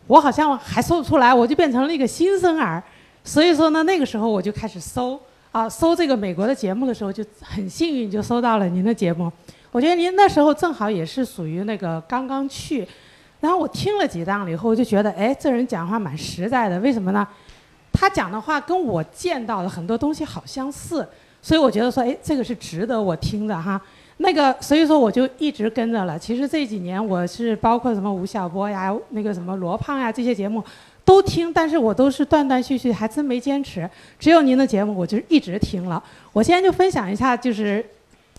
[0.08, 2.82] 我好像还说不出来，我就变成了一个新生儿，
[3.22, 5.18] 所以说呢那个时候我就开始搜
[5.52, 9.30] 啊搜这个美国的节目的时候就很幸运就搜到了您的节目。
[9.72, 12.86] 我觉得您那时候正好也是属于那个刚刚去，
[13.40, 16.78] 然后我听了几档了以后，我就觉得，哎，这人讲话蛮实在的。
[16.80, 17.26] 为什么呢？
[17.90, 21.08] 他讲的话跟我见到的很多东西好相似，
[21.40, 23.80] 所以我觉得说，哎，这个是值得我听的哈。
[24.18, 26.18] 那个，所以说我就一直跟着了。
[26.18, 30.62] 其实这几年我是包括什么吴晓波呀、那个什么罗胖呀这些节目
[31.04, 33.88] 都听，但是我都是断断续续，还真没坚持。
[34.18, 36.00] 只有您的节目，我就一直听了。
[36.32, 37.84] 我现在就分享一下，就是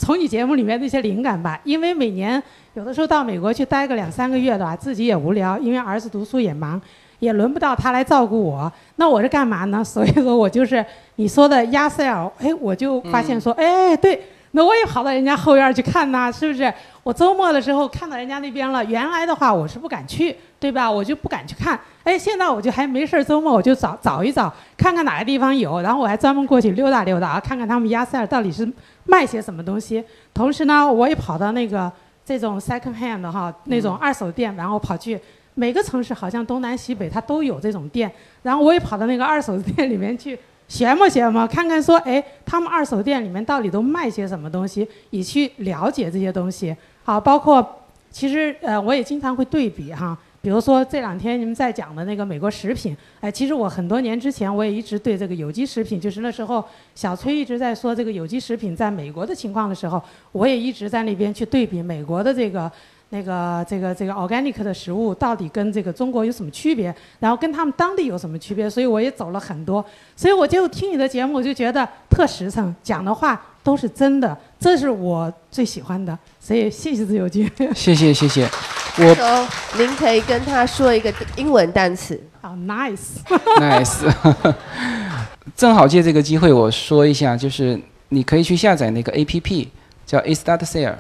[0.04, 1.58] 从你节目里面那些灵感吧。
[1.64, 2.42] 因为每年
[2.74, 6.80] 有的时候到美国去待个两三个月的吧，自己也无聊，因为儿子读书也忙，
[7.20, 8.70] 也轮不到他来照顾我。
[8.98, 9.82] 那我是干嘛呢？
[9.82, 10.86] 所以说我就是
[11.16, 14.22] 你说的亚塞尔，哎，我就发现说，哎，对。
[14.56, 16.72] 那我也跑到人家后院去看呐，是不是？
[17.02, 20.92] 我周末的时候看到人家那边了，原来的话我是不敢去，对吧？
[20.92, 21.80] 我就不敢去看。
[22.04, 28.72] 哎，现在我就还没事儿，周末我就找找一找，看看哪个地方有，然后我还专门过去溜达溜达啊，看看他们亚塞尔到底是
[29.06, 30.04] 卖些什么东西。
[30.34, 31.92] 同时呢，我也跑到那个
[32.26, 35.20] 这种 second hand 的哈那种二手店，然后跑去
[35.56, 40.38] 每个城市好像东南西北它都有这种店，然后我也跑到那个二手店里面去。
[40.66, 46.76] 学摸学摸，看看说，哎，他们二手店里面到底都卖些什么东西，以去了解这些东西。
[47.04, 56.64] 好，包括其实呃，我也经常会对比哈，比如说这两天你们在讲的那个美国食品，哎，其实我很多年之前我也一直对这个有机食品，就是那时候
[56.94, 62.70] 小崔一直在说这个有机食品在美国的情况的时候，我也一直在那边去对比美国的这个。
[63.10, 66.92] 那个这个这个 organic 的食物到底跟这个中国有什么区别？
[67.20, 68.68] 然后跟他们当地有什么区别？
[68.68, 69.86] 所以我也走了很多，
[70.16, 76.18] 所以我就听你的节目，我就觉得特实诚，讲的话都是真的，这是我最喜欢的。
[76.40, 77.48] 所以谢谢自由君。
[77.76, 78.50] 谢谢谢谢，
[78.96, 82.22] 我说您可以跟他说一个英文单词。
[82.40, 83.18] 好，nice。
[83.60, 84.54] nice，
[85.58, 87.80] 正好借这个机会我说一下，就是
[88.10, 89.72] 你可以去下载那个 A P P
[90.06, 90.96] 叫 A Start Sale，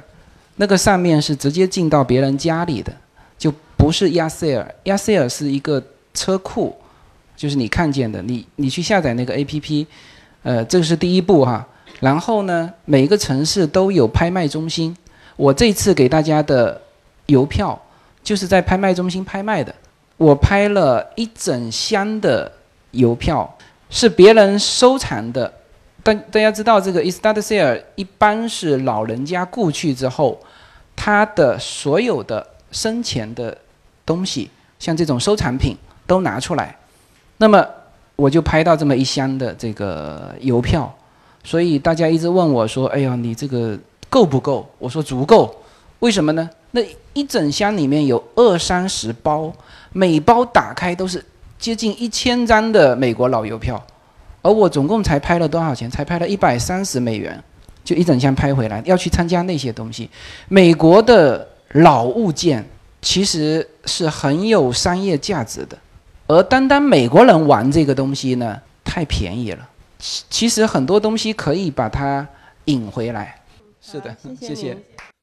[0.55, 2.91] 那个上面是直接进到别人家里的，
[3.37, 5.83] 就不是亚塞尔，亚塞尔是一个
[6.15, 6.75] 车库，
[7.35, 9.85] 就是你看见的，你你去下载那个 A P P，
[10.41, 11.67] 呃，这个是第一步哈。
[11.99, 14.97] 然后呢，每一个城市都有拍卖中心，
[15.35, 16.81] 我这次给大家的
[17.27, 17.79] 邮票
[18.23, 19.73] 就是在拍卖中心拍卖的，
[20.17, 22.51] 我拍了一整箱的
[22.91, 23.57] 邮票，
[23.89, 25.51] 是别人收藏的。
[26.01, 30.39] 但大家知道，这个 estate sale 一般是老人家故去之后，
[30.95, 33.57] 他的所有的生前的
[34.05, 34.49] 东西，
[34.79, 36.75] 像这种收藏品都拿出来。
[37.37, 37.65] 那么
[38.15, 40.93] 我就拍到这么一箱的这个邮票，
[41.43, 43.77] 所以大家一直问我说：“哎呀，你这个
[44.09, 45.55] 够不够？”我说足够，
[45.99, 46.49] 为什么呢？
[46.75, 46.81] 那
[47.13, 49.53] 一整箱里面有二三十包，
[49.91, 51.23] 每包打开都是
[51.59, 53.81] 接近一千张的美国老邮票，
[54.41, 55.89] 而我总共才拍了多少钱？
[55.89, 57.41] 才拍了一百三十美元，
[57.83, 60.09] 就一整箱拍回来，要去参加那些东西。
[60.49, 62.67] 美国的老物件
[63.03, 65.77] 其实是很有商业价值的。
[66.25, 69.69] 而单单美国人玩这个东西呢，太便宜了。
[69.99, 72.27] 其其实很多东西可以把它
[72.65, 73.35] 引回来。
[73.79, 74.75] 是的，谢谢。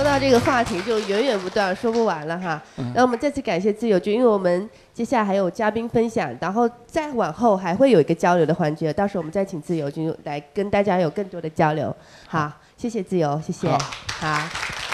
[0.00, 2.58] 说到这个话题就源源不断，说不完了哈。
[2.94, 11.94] 那我们再次感谢自由君，因为我们接下来还有嘉宾分享，然后再往后还会有一个交流的环节，到时候我们再请自由君来跟大家有更多的交流。
[12.26, 13.68] 好，谢谢自由，谢谢。
[13.68, 14.40] 好，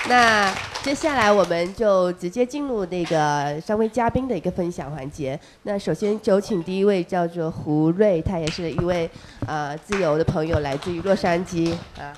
[0.09, 0.53] 那
[0.83, 5.39] 接下来我们就直接进入那个三位嘉宾的一个分享环节。
[5.63, 9.09] 那首先有请第一位叫做胡瑞，他也是一位
[9.47, 12.11] 呃自由的朋友，来自于洛杉矶啊。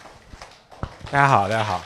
[1.11, 1.83] 大家好，大家好。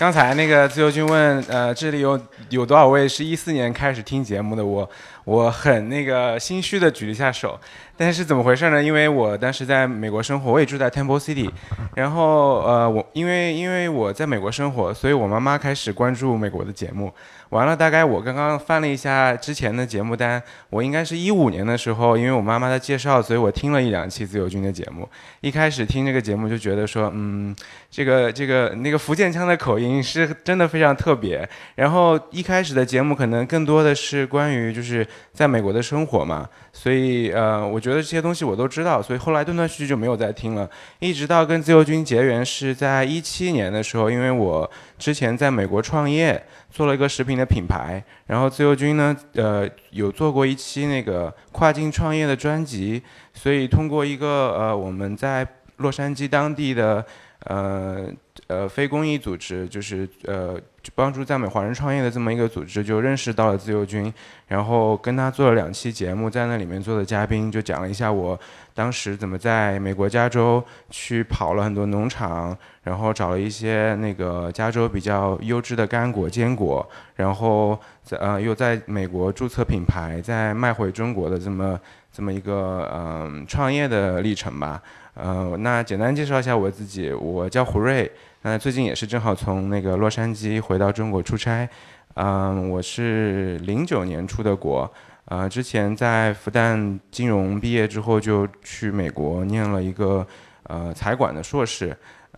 [0.00, 4.64] 刚才那个自由君问，呃，这里有有多少位是一四年开始听节目的？
[4.64, 4.90] 我
[5.30, 7.56] 我很那个心虚的举了一下手。
[7.96, 8.82] 但是怎么回事呢？
[8.82, 11.50] 因为我当时在美国生活，我也住在 Temple City，
[11.94, 17.12] 然后呃，我因为因为我在美国生活，所以我妈妈开始关注美国的节目。
[17.50, 25.06] 完了，大概我刚刚翻了一下之前的节目单，我应该是一五年的时候，因为我妈妈的介绍，所以我听了一两期自由军的节目。
[25.40, 27.54] 一开始听这个节目就觉得说，嗯，
[27.90, 31.46] 这个这个那个福建腔的口音是真的非常特别。
[31.74, 40.68] 然后一开始的节目可能更多的是关于就是在美国的生活嘛，所以呃，我觉得这些东西我都知道，所以后来断断续续就没有再听了。
[40.98, 46.42] 一直到跟自由军结缘是在一七年的时候，因为我之前在美国创业。
[46.72, 53.02] 做了一个食品的品牌，然后自由军呢，呃，有做过一期那个跨境创业的专辑，
[53.34, 55.44] 所以通过一个呃我们在
[55.78, 57.04] 洛杉矶当地的
[57.46, 58.06] 呃
[58.48, 60.58] 呃非公益组织，就是呃
[60.94, 64.12] 帮助在美华人创业的这么一个组织，就认识到了自由军，
[64.48, 68.38] 然后跟他做了两期节目，在那里面做的嘉宾就讲了一下我。
[68.72, 81.78] 当时怎么在美国加州去跑了很多农场，然后找了一些那个加州比较优质的干果坚果，然后在呃又在美国注册品牌，再卖回中国的这么
[82.10, 84.80] 这么一个嗯创业的历程吧。
[85.14, 88.10] 呃，那简单介绍一下我自己，我叫胡瑞，
[88.42, 91.68] 那最近也是正好从那个洛杉矶回到中国出差，
[92.14, 94.90] 嗯，我是零九年出的国。
[95.26, 100.26] 呃，之前在复旦金融毕业之后，就去美国念了一个
[100.64, 101.96] 呃财管的硕士，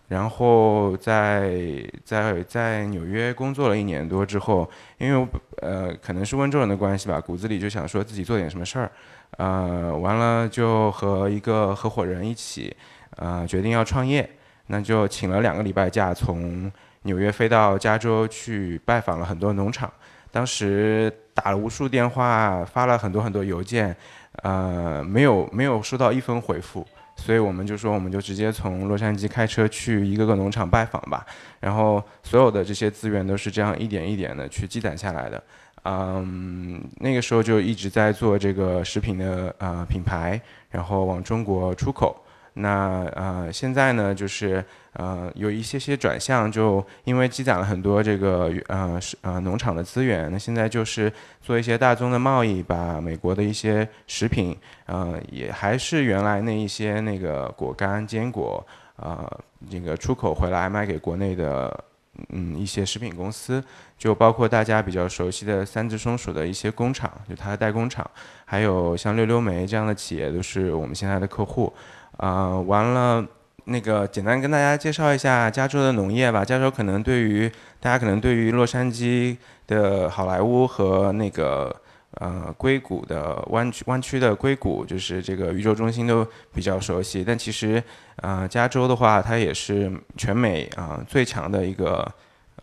[0.09, 4.69] 然后在在在纽约工作了一年多之后，
[4.99, 5.27] 因为我
[5.61, 8.91] 呃可能是温州人的关系吧，骨子里就想说自己做点什么事儿，
[9.37, 12.75] 呃，完了就和一个合伙人一起，
[13.17, 14.29] 呃，决定要创业，
[14.67, 16.71] 那就请了两个礼拜假，从
[17.03, 19.91] 纽约飞到加州去拜访了很多农场。
[20.31, 23.95] 当时打了无数电话，发了很多很多邮件，
[24.41, 31.25] 呃，没有没有收到一封回复，所以我们就说，我们就直接从洛杉矶开车去一个个农场拜访吧。
[31.59, 35.41] 然后所有的这些资源都是这样一点一点的去积攒下来的。
[35.85, 42.15] 嗯，那个时候就一直在做这个食品的呃品牌，然后往中国出口。
[42.53, 44.63] 那呃现在呢就是
[44.93, 51.11] 呃有一些些转向，就因为积攒了很多这个呃是呃农场的资源，那现在就是
[51.41, 54.55] 做一些大宗的贸易，把美国的一些食品，
[54.85, 58.65] 呃也还是原来那一些那个果干坚果，
[58.97, 59.27] 呃
[59.69, 61.83] 这个出口回来卖给国内的。
[62.29, 63.63] 嗯，一些食品公司，
[63.97, 68.09] 就包括大家比较熟悉的三只松鼠的一些工厂，就它的代工厂，
[68.45, 71.73] 还有像溜溜梅这样的企业，都是我们现在的客户。
[72.17, 73.25] 啊，完了，
[73.65, 76.45] 那个简单跟大家介绍一下加州的农业吧。
[76.45, 79.35] 加州可能对于大家可能对于洛杉矶
[79.67, 81.75] 的好莱坞和那个。
[82.23, 87.83] 呃，硅谷的湾区湾区的硅谷就是这个宇宙中心都比较熟悉，但其实，
[88.15, 92.09] 呃，加州的话，它也是全美啊最强的一个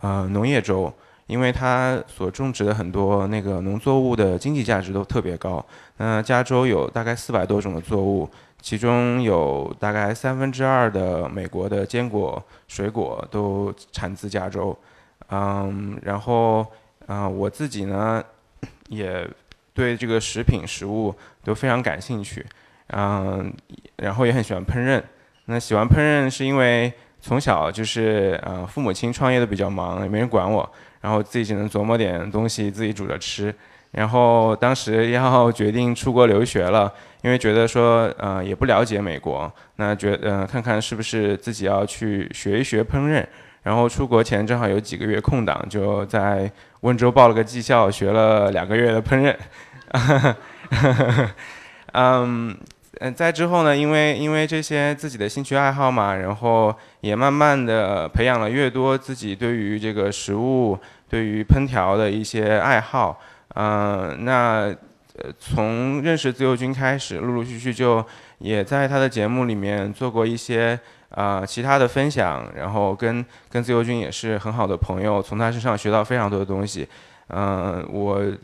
[0.01, 0.91] 呃农业州，
[1.27, 5.63] 因为它所种植的很多那个农作物的经济价值都特别高。
[5.99, 8.27] 那加州有大概四百多种的作物，
[8.63, 14.75] 其中有大概三分之二的美国的坚果水果都产自加州。
[15.29, 16.67] 嗯，然后
[17.07, 18.25] 啊，我自己呢。
[18.91, 19.25] 也
[19.81, 22.45] 对这个食品食物都非常感兴趣，
[22.89, 23.51] 嗯，
[23.97, 25.03] 然后也很喜欢烹饪。
[25.47, 30.71] 那喜欢烹饪是因为从小就是呃父母亲创业的比较忙，也没人管我，
[31.01, 33.55] 然后自己只能琢磨点东西自己煮着吃。
[33.93, 43.25] 然后当时要决定出国留学了，因为觉得说呃也不了解美国，那觉呃看看是不是自己要去学一学烹饪。
[43.63, 46.51] 然后出国前正好有几个月空档，就在
[46.81, 49.37] 温州报了个技校，学了两个月的烹饪。
[51.93, 52.57] 嗯，
[53.01, 60.79] 嗯在之后呢，因为因为这些自己的兴趣爱好嘛，然后也慢慢的培养了越多自己对于这个食物、
[61.09, 63.21] 对于烹调的一些爱好。
[63.55, 64.75] 嗯，那
[65.39, 68.05] 从认识自由军开始，陆陆续续就
[68.39, 70.79] 也在他的节目里面做过一些。
[71.11, 76.89] 啊，其他的分享，然后跟跟自由军也是很好的朋友，从他身上学到非常多的东西。
[77.31, 78.37] 嗯，我呃，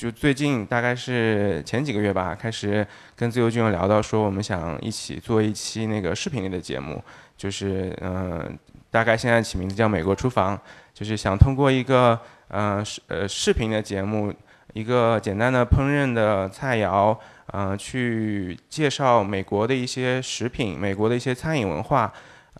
[0.00, 7.04] 就最近大概是前几个月吧，开始跟自由军聊到说，我们想一起做一期那个视频类的节目，
[7.36, 8.58] 就是嗯，
[8.90, 10.56] 大概现在起名字叫《美国厨房》，
[10.94, 14.32] 就是想通过一个嗯视呃视频的节目，
[14.72, 17.14] 一个简单的烹饪的菜肴。
[17.52, 22.10] 嗯，去介绍美国的一些食品，美国的一些餐饮文化，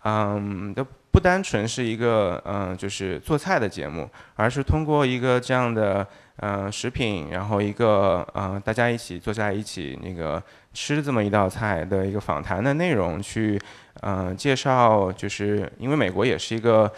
[0.03, 6.05] 嗯，都不单纯是一个嗯，就是做菜的节目，而是通过一个这样的
[6.41, 10.41] 嗯食品，然后一个嗯大家一起坐在一起那个
[10.73, 13.59] 吃这么一道菜的一个访谈的内容，去
[14.01, 16.91] 嗯介绍，就是因为美国也是一个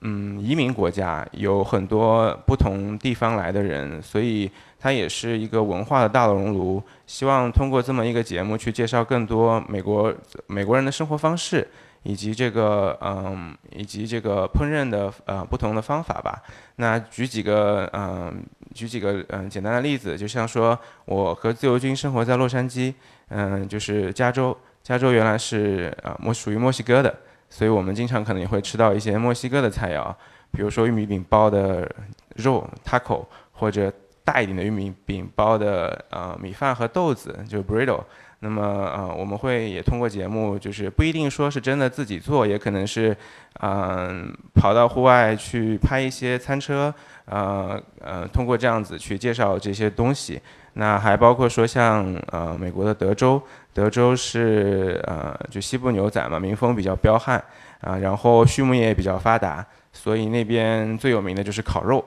[0.00, 4.50] 嗯移民国家，有很多不同地方来的人，所以。
[4.82, 10.10] 它也是一个文化的大熔炉，希望通过这么一个节目去介绍更多美国
[10.46, 11.68] 美国人的生活方式，
[12.02, 16.42] 以及这个嗯，以及这个烹饪的呃不同的方法吧。
[16.76, 18.42] 那举几个嗯，
[18.74, 22.94] 举几个嗯简单的例子，就像说我和自由军生活在洛杉矶，
[23.28, 27.14] 嗯，就是加州，加州原来是呃墨属于墨西哥的，
[27.48, 30.14] 所以我们经常可能也会吃到一些墨西哥的菜肴，
[30.50, 31.90] 比如说玉米饼包的
[32.36, 33.92] 肉 taco 或者。
[34.22, 38.00] 大一点的玉米饼包的呃米饭和豆子就 burrito，
[38.42, 43.14] 那么呃我们会也通过节目，就是不一定说是真的自己做，也可能是
[43.60, 46.92] 嗯跑到户外去拍一些餐车，
[47.26, 50.40] 呃呃通过这样子去介绍这些东西。
[50.72, 53.42] 那还包括说像呃美国的德州，
[53.74, 57.42] 德州是呃就西部牛仔嘛，民风比较彪悍
[57.80, 62.02] 啊，然后畜牧业也比较发达，所以那边最有名的就是烤肉。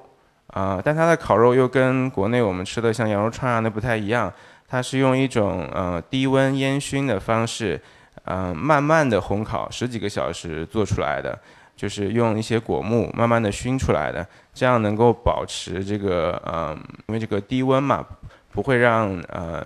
[0.48, 4.32] 啊，但它的烤肉又跟国内我们吃的像羊肉串啊那不太一样，
[4.74, 7.80] 它是用一种呃低温烟熏的方式，
[8.26, 11.38] 嗯，慢慢的烘烤十几个小时做出来的，
[11.76, 18.04] 就是用一些果木慢慢的熏出来的，这样能够保持这个嗯，因为这个低温嘛，
[18.50, 19.64] 不会让呃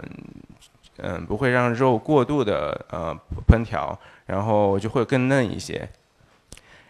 [0.97, 5.87] 嗯不会让肉过度的呃烹调，然后就会更嫩一些。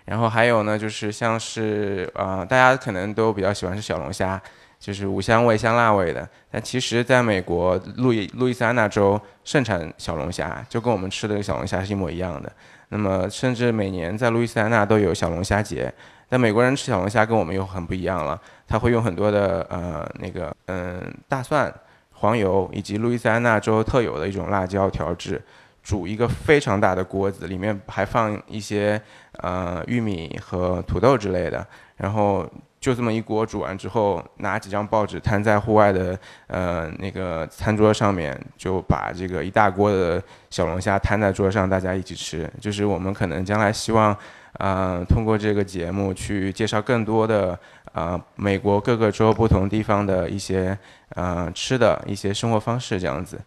[0.05, 4.41] 然后还有呢，就是像是呃，大家可能都比较喜欢吃小龙虾，
[4.79, 6.27] 就是五香味、香辣味的。
[6.51, 12.51] 但其实，在美国路易路易斯安那州盛产小龙虾，就跟我们吃的小龙虾是一模一样的。
[12.89, 15.93] 那么，甚至每年在路易斯安那都有小龙虾节。
[16.29, 21.73] 但美国人吃小龙虾跟我们又很不一样了，他会用很多的呃那个嗯大蒜、
[22.11, 25.41] 黄油以及路易斯安那州特有的一种辣椒调制。
[25.83, 29.01] 煮一个非常大的锅子，里面还放一些
[29.37, 31.65] 呃玉米和土豆之类的，
[31.95, 32.45] 然后
[32.79, 36.17] 就这么一锅煮完之后，拿几张报纸摊在户外的
[36.47, 42.49] 呃那个餐桌上面，就把这个一大锅的小龙虾摊在桌上，大家一起吃。
[42.61, 44.15] 就是我们可能将来希望，
[44.53, 47.57] 呃，通过这个节目去介绍更多的
[47.93, 50.77] 呃美国各个州不同地方的一些
[51.09, 53.39] 呃吃的一些生活方式这样子。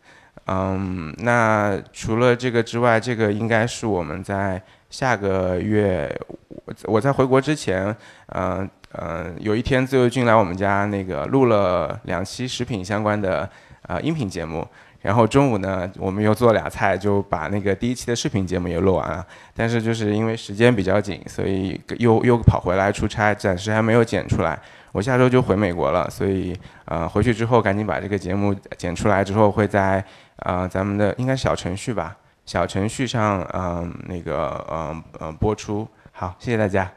[0.46, 6.12] 嗯，那除了这个之外，这个应该是我们在下个月，
[6.48, 7.94] 我我在回国之前，
[8.34, 13.48] 嗯、呃，有一天自由军来我们家那个录了两期食品相关的
[13.82, 14.66] 呃音频节目，
[15.00, 19.24] 然后中午呢，我们又做俩菜，就把那个第一期的视频节目也录完了。
[19.54, 24.58] 但是就是因为时间比较紧，所以又又跑回来出差，暂时还没有剪出来。
[24.92, 30.04] 我下周就回美国了，所以呃回去之后赶紧把这个节目剪出来之后，会在
[30.38, 35.86] 呃咱们的应该小程序吧，小程序上嗯、那个嗯嗯、播出。
[36.10, 36.90] 好，谢谢大家。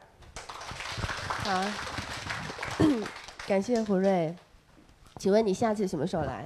[1.44, 1.62] 好，
[3.46, 4.34] 感谢胡瑞。
[5.18, 6.46] 请问你下次什么时候来？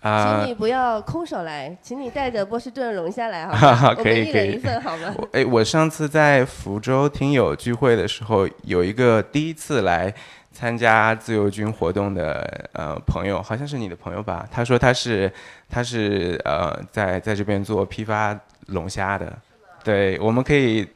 [0.00, 3.94] 啊、请你不要空手来，请你带着波士顿龙虾来，好哈哈吗？
[3.98, 5.14] 我可以可以们一人一份，好吗？
[5.16, 10.12] 我哎，我上次在福州听友聚会的时候，有一个第一次来
[10.52, 14.46] 参加自由军活动的呃朋友，好像是你的朋友吧？
[14.50, 15.32] 他说他是
[15.68, 19.32] 他是呃在在这边做批发龙虾的，
[19.82, 20.86] 对，我们可以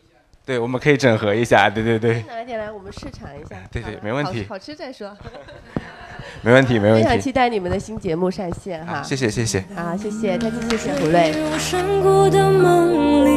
[0.44, 3.56] 对我们可以整合一下，对对对，拿一天来我们试尝一下？
[3.70, 5.16] 对对没问题好好吃再说。
[6.42, 7.30] 没问题没问题非常期。
[7.30, 8.96] 待你们的新节目上线哈。
[8.96, 9.64] 好，谢谢谢谢。
[9.76, 11.30] 好，谢谢，再次谢谢胡瑞。
[11.32, 13.30] 入山谷的梦里，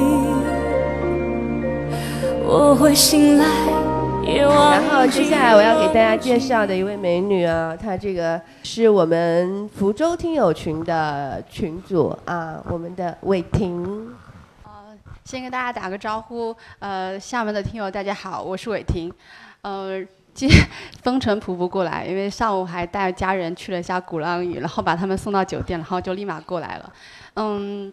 [2.45, 3.45] 我会醒来，
[4.35, 14.15] 然后接下来我要给大家介绍的一位美女啊，她这个是我们福州听友群的群主啊，我们的伟霆。
[15.25, 19.11] 先跟大家打个招呼，呃，厦门的听友大家好，我是伟霆，
[19.61, 20.03] 呃，
[20.33, 20.61] 今天
[21.01, 26.93] 风尘仆仆过来，因为上午还带家人去了一下鼓浪屿，然后把他们送到酒店，然后就立马过来了，
[27.35, 27.91] 嗯。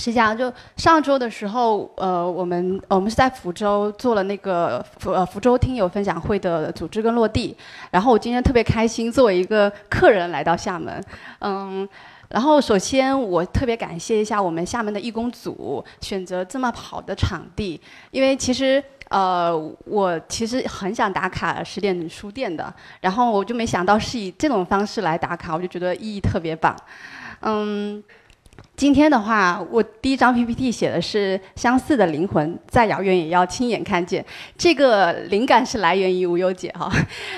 [0.00, 7.56] 是这样，就上周的时候，呃，我们我们是在福州做了那个福呃福州听友分享会的组织跟落地，
[7.90, 11.02] 然后我今天特别开心，作为一个客人来到厦门，
[11.40, 11.88] 嗯，
[12.28, 26.76] 然后首先我特别感谢一下我们厦门的义工组选择这么好的场地，因为其实呃我其实很想打卡十点书店的，然后我就没想到是以这种方式来打卡，我就觉得意义特别棒，
[27.40, 28.02] 嗯。
[28.74, 34.24] 今天的话，我第一张 PPT 写的是相似的灵魂，再遥远也要亲眼看见。
[34.56, 36.90] 这个灵感是来源于无忧姐哈，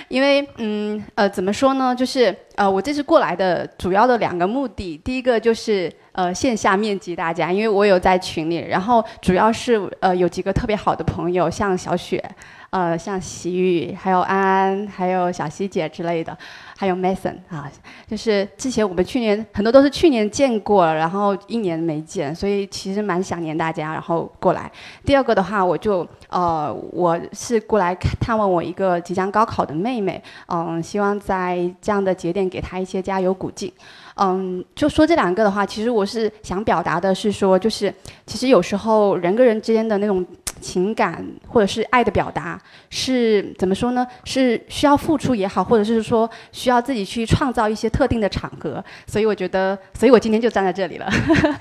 [0.08, 12.22] 因为嗯呃怎么说呢，就是呃我这次过来的主要的两个目的，第一个就是呃线下面基大家，因为我有在群里，然后主要是呃有几个特别好的朋友，像小雪，
[12.68, 16.36] 呃像喜雨，还有安安，还有小希姐之类的，
[16.76, 17.66] 还有 Mason 啊，
[18.06, 24.70] 就是之前我们去年很多都是去年见过，然后一年没见，所以其实蛮想念大家，然后过来。
[25.06, 33.72] 第二个的话，我就呃我是过来看探望我一个即将高考的妹妹，嗯，希望在这样的节点给他一些加油鼓劲。
[34.16, 37.94] 嗯，就说这两个的话，其实我是想表达的是说，就是
[38.26, 40.26] 其实有时候人跟人之间的那种
[40.60, 44.06] 情感或者是爱的表达，是怎么说呢？
[44.24, 48.84] 是需要付出也好，或者是说需要自己去创造一些特定的场合。
[49.06, 51.08] 所以我觉得，所以我今天就站在这里了。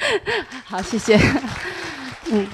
[0.66, 1.18] 好，谢谢。
[2.32, 2.46] 嗯。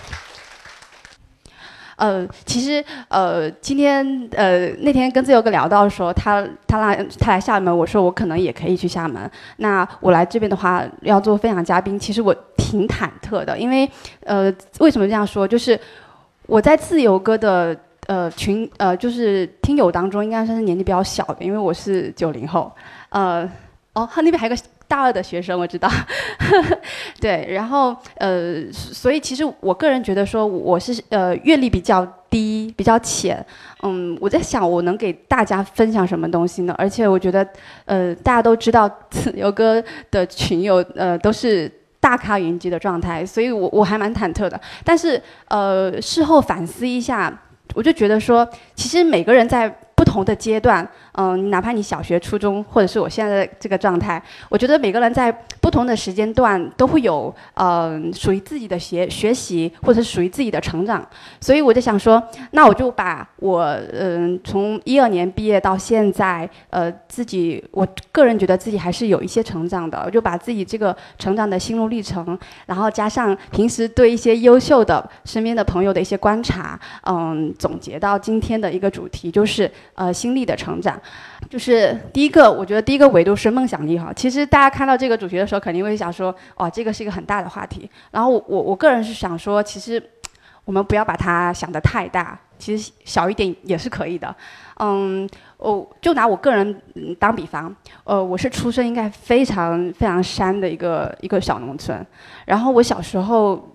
[1.96, 9.30] 呃，其实呃，今天呃那天跟自由哥聊到说，他他来他来厦门，我说我可能也可以去厦门。
[9.58, 13.90] 那我来这边的话，要做分享嘉宾，其实我挺忐忑的，因为
[14.22, 15.48] 呃为什么这样说？
[15.48, 15.80] 就是
[16.48, 17.76] 我在自由哥的
[18.08, 22.72] 呃群呃就是听友当中，应该算是年纪比较小的，因为我是九零后。
[23.10, 23.50] 呃，
[23.94, 25.90] 哦，他那边还有个大二的学生，我知道。
[27.20, 33.46] 对，然后呃，所以其实我个人觉得说，我是呃阅历比较低，比较浅。
[33.84, 36.76] 嗯，我在想我能给大家分享什么东西呢？
[36.78, 37.48] 而且我觉得
[37.86, 41.72] 呃大家都知道 自由哥的群友呃都是。
[41.98, 44.62] 大咖云集的状态，所以我我还蛮忐忑的。
[44.84, 47.36] 但是呃，事后反思一下，
[47.74, 49.76] 我就觉得说，其实每个人在
[50.16, 61.06] 同的阶段，嗯，哪怕你小学、初中，或者是我现在的这个状态，我觉得每个人在不同的时间段都会有嗯属于自己的学学习，或者是属于自己的成长。
[61.42, 81.00] 所以我就想说，那我就把我嗯从一二年毕业到现在，呃自己我个人觉得自己还是有一些成长的，我就把自己这个成长的心路历程，然后加上平时对一些优秀的身边的朋友的一些观察，嗯，总结到今天的一个主题，就是呃呃心力的成长。
[81.50, 84.12] 就是第一个，我觉得第一个维度是梦想力哈。
[84.16, 87.90] 其实大家看到这个主题的时候，肯定会想说，哦，这个是一个很大的话题。
[88.12, 90.02] 然后我我个人是想说，其实
[90.64, 94.36] 我们不要把它想得太大，其实小一点也是可以的。
[94.80, 96.82] 嗯，我就拿我个人
[97.20, 102.04] 当比方，呃，我是出生应该非常非常山的一个一个小农村，
[102.46, 103.72] 然后我小时候。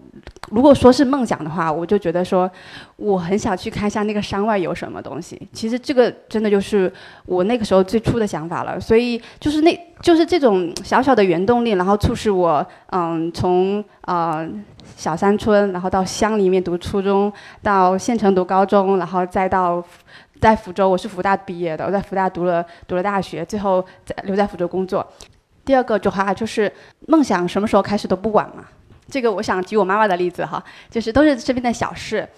[0.49, 2.51] 如果说是梦想的话，我就觉得说，
[2.97, 5.41] 我很想去看一下那个山外有什么东西。
[5.53, 6.93] 其实这个真的就是
[7.26, 8.80] 我那个时候最初的想法了。
[8.80, 14.49] 所以就是那，就是这种小小的原动力，然后促使我，嗯，从呃
[14.97, 17.32] 小山村，然后到乡里面读初中，
[17.62, 19.84] 到县城读高中，然后再到
[20.41, 25.07] 在福州，我是福大毕业的，我在福大读了读了大学，最后在留在福州工作。
[25.64, 26.72] 第二个的话就是
[27.07, 28.64] 梦想什么时候开始都不晚嘛。
[29.11, 32.28] 这个我想举我妈妈的例子哈，就是都是身边的小事。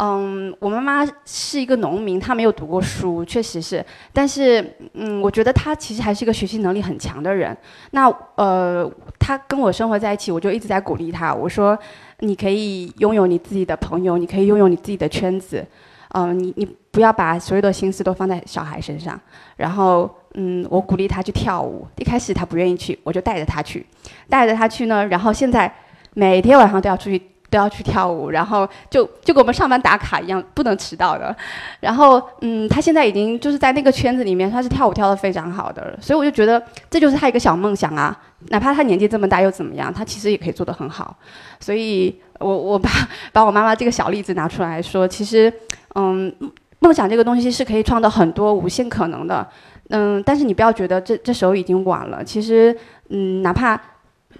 [0.00, 3.84] 嗯，我妈妈是一个农民，她没有读过书，确实是。
[4.12, 7.56] 但是，嗯，我觉得她其实还是一个学习能力很强的人。
[7.90, 8.88] 那呃，
[9.18, 11.34] 她跟我生活在一起，我就一直在鼓励她。
[11.34, 11.76] 我说，
[12.20, 15.66] 你可以拥有你自己的朋友，你可以拥有你自己的圈子。
[16.10, 19.20] 嗯，你你不要把所有的心思都放在小孩身上。
[19.56, 21.84] 然后，嗯，我鼓励她去跳舞。
[21.96, 23.84] 一开始她不愿意去，我就带着她去，
[24.28, 25.04] 带着她去呢。
[25.08, 25.74] 然后现在。
[26.18, 27.16] 每天晚上都要出去，
[27.48, 31.34] 都要去跳舞，然后就就跟我们上班打卡一样，不能迟到的。
[31.78, 36.60] 然后，嗯，他现在已经就是在那个圈子里面，他是跳舞跳得非常好的，所以我就觉得
[36.90, 38.18] 这就是他一个小梦想啊。
[38.48, 39.94] 哪怕他年纪这么大又怎么样？
[39.94, 41.16] 他其实也可以做得很好。
[41.60, 42.90] 所以，我我把
[43.32, 45.52] 把我妈妈这个小例子拿出来说，其实，
[45.94, 46.34] 嗯，
[46.80, 49.46] 梦想这个东西是可以创造很多无限可能的。
[49.90, 52.24] 嗯，但是你不要觉得这这时候已经晚了。
[52.24, 52.76] 其实，
[53.10, 53.80] 嗯，哪怕。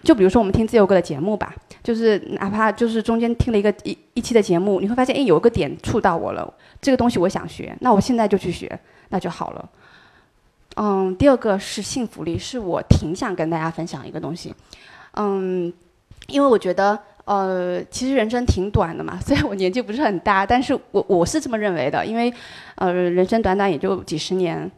[0.02, 8.78] 就比如说我们听自由哥的节目吧，就是哪怕就是中间听了一个一一期的节目，你会发现，哎，有一个点触到我了，这个东西我想学，那我现在就去学，
[9.08, 9.68] 那就好了。
[10.76, 14.54] 嗯，第二个是幸福力，是我挺想跟大家分享一个东西。
[15.14, 15.72] 嗯，
[16.28, 22.32] 因为我觉得，呃，其实人生挺短的嘛， 虽然我年纪不是很大，但是我我是这么认为的，因为，
[22.76, 24.70] 呃，人生短短也就几十年，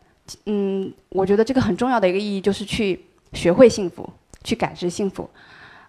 [0.46, 3.04] 嗯，我觉得这个很重要的一个意义就是去
[3.34, 4.08] 学会幸福。
[4.42, 5.28] 去感知幸福，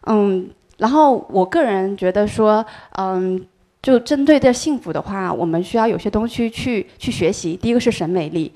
[0.08, 2.66] 嗯，然后我个人觉得说，
[2.98, 3.42] 嗯，
[3.82, 7.56] 就针对这幸福的话，我们需要有些东西去去学习。
[7.56, 8.52] 第一个是审美力，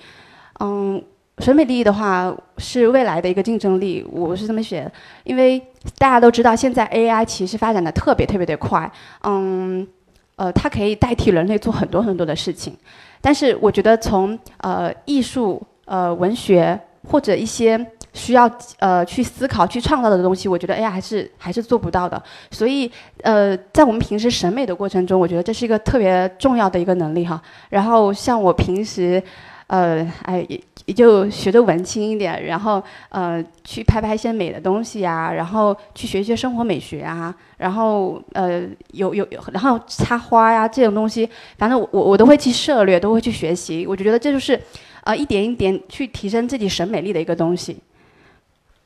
[0.59, 1.01] 嗯，
[1.37, 4.91] 审美力的话是未来的一个竞争力，我是这么写。
[5.23, 5.57] 因为
[5.97, 8.91] 大家都知道，现在 AI 其实发展的特别特别的快，
[9.23, 9.87] 嗯，
[10.35, 12.75] 呃，它可以代替人类做很多很多的事情，
[13.21, 16.77] 但是我觉得从呃艺术、呃文学
[17.07, 17.85] 或者一些。
[18.15, 18.49] 需要
[18.79, 22.19] 呃去思考、去创造的东西，我觉得 AI 还是还是做不到的。
[22.49, 22.89] 所以
[23.21, 27.39] 呃，在我们平时审美的过程中，我觉得这是一个特别重要的一个能力哈。
[27.69, 29.21] 然后像我平时，
[29.67, 38.61] 呃，哎也也就学的文青一点，然后呃去拍拍一些美的东西啊，然后去学一些生活美学啊，然后呃
[38.91, 43.85] 有有有，然后插花呀这种东西，反正我我都会去涉猎，都会去学习。
[43.85, 44.57] 我觉得这就是
[45.03, 47.75] 呃一点一点去提升自己审美力的一个东西。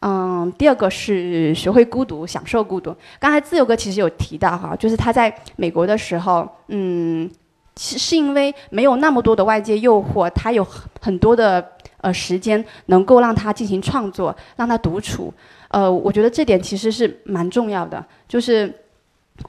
[0.02, 2.96] 嗯，第二个是学会孤独，享受孤独。
[3.20, 7.30] 刚才自由哥其实有提到哈，就是他在美国的时候，嗯，
[7.78, 10.66] 是是因为没有那么多的外界诱惑，他有
[11.02, 15.34] 很多的呃时间能够让他进行创作，让他独处。
[15.68, 18.02] 呃，我觉得这点其实是蛮重要的。
[18.26, 18.74] 就是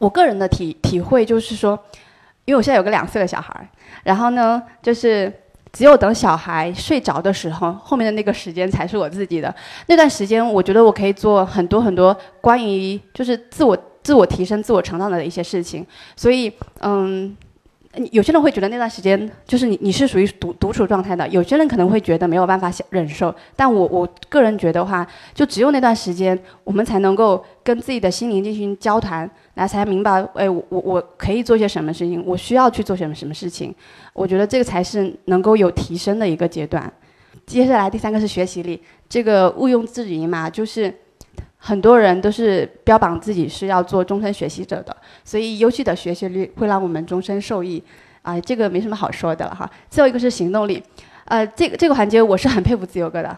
[0.00, 1.78] 我个人的体体会就是说，
[2.44, 3.70] 因为我现在有个两岁的小孩，
[4.02, 5.32] 然后呢，就是。
[5.72, 9.54] 只有等小孩睡着的时候，后面的那个时间才是我自己的。
[9.86, 15.86] 那段时间，我觉得我可以做很多很多关于就是自我自我提升、自我成长的一些事情。
[16.16, 17.36] 所以，嗯。
[18.12, 23.34] 有些人会觉得那段时间就是你你是属于独独处状态的，有些人可能会觉得没有办法忍受。
[23.56, 33.74] 但我我个人觉得话，就只有那段时间，我们才能够跟自己的心灵进行交谈，来才明白，哎，我我可以做些什么事情，我需要去做什么什么事情。
[34.12, 36.92] 我觉得这个才是能够有提升的一个阶段。
[37.44, 40.94] 接下来第三个是学习力，这个毋庸置疑嘛，就是。
[41.62, 47.82] 很多人都是标榜自己是要做终身学习者的，所以优秀的学习率会让我们终身受益，
[48.22, 49.70] 啊，这个没什么好说的了哈。
[49.90, 50.82] 最后一个是行动力，
[51.26, 53.36] 呃，这个这个环节我是很佩服自由哥的，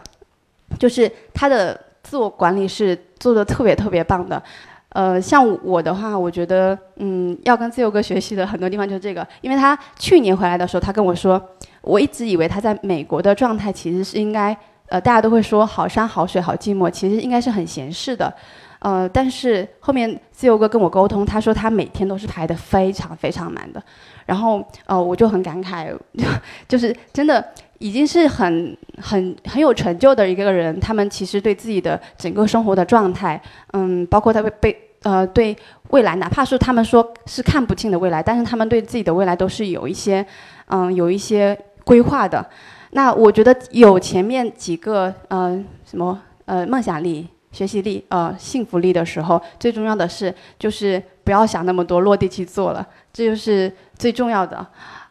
[0.79, 4.41] 就是他的自我管理是做的特别特别棒的。
[4.89, 11.41] 呃，像我的话，我觉得，嗯，要跟自由哥学习的很多地方就是这个，因为他去年回来的时候，他跟我说，
[11.81, 14.55] 我一直以为他在美国的状态其实是应该，
[14.93, 18.31] 呃，大家都会说好山好水好寂寞，其实应该是很闲适的，
[18.77, 23.81] 呃，但是后面自由哥跟我沟通，他说他每天都是排的非常非常满的，
[24.27, 25.91] 然后，呃，我就很感慨，
[26.69, 27.43] 就是真的
[27.79, 33.41] 已经是很很很有成就的一个人，他们其实对自己的整个生活的状态，
[33.71, 34.79] 嗯，包括他被被。
[35.03, 35.53] 呃，对
[35.89, 40.25] 未来，哪怕是他们说是看不清的未来，但是他们对自己的未来都是有一些，
[40.67, 42.45] 嗯，有一些规划的。
[42.93, 54.65] 那我觉得有前面几个，呃，什么，呃，梦想力、学习力、呃，幸福力的时候，最重要的是就是不要想那么多，落地去做了，这就是最重要的。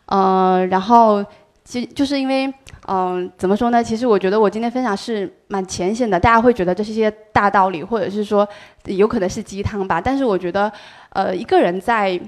[0.07, 1.24] 呃，然后
[1.64, 2.53] 其就是因为。
[2.89, 3.80] 嗯，怎么说呢？
[3.80, 8.47] 其实我觉得我今天分享是蛮浅显的，大家会觉得这是一些大道理，或者是说
[8.87, 10.01] 有可能是鸡汤吧。
[10.01, 10.70] 但是我觉得，
[11.11, 12.20] 呃，一个人在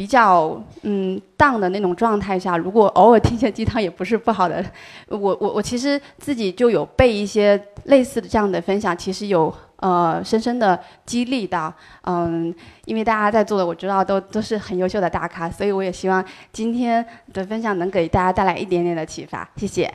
[0.00, 4.64] 比较嗯淡的那种状态下，如果偶尔听些鸡汤也不是不好的。
[5.08, 9.54] 我我我其实自己就有被一些类似的这样的分享，其实有。
[9.80, 11.72] 呃，深深的激励到，
[12.02, 16.22] 嗯，因为大家在座的我知道都都是很优秀的大咖，所以我也希望
[16.52, 19.90] 今天的分享能给大家带来一点点的启发，谢谢。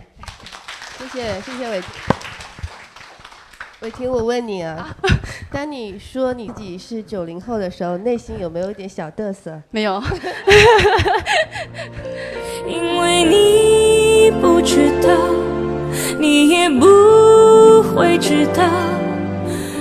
[0.98, 1.80] 谢谢谢谢伟。
[3.86, 4.98] 伟霆，我问你啊，
[5.54, 9.62] 当你说你自己是九零后的时候，内心有没有一点小嘚瑟？
[9.70, 10.02] 没有。
[12.68, 15.10] 因为你不知道，
[16.20, 18.64] 你也不会知道。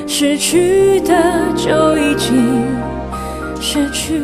[0.07, 1.15] 失去的
[1.57, 2.63] 就已经
[3.59, 4.21] 失去。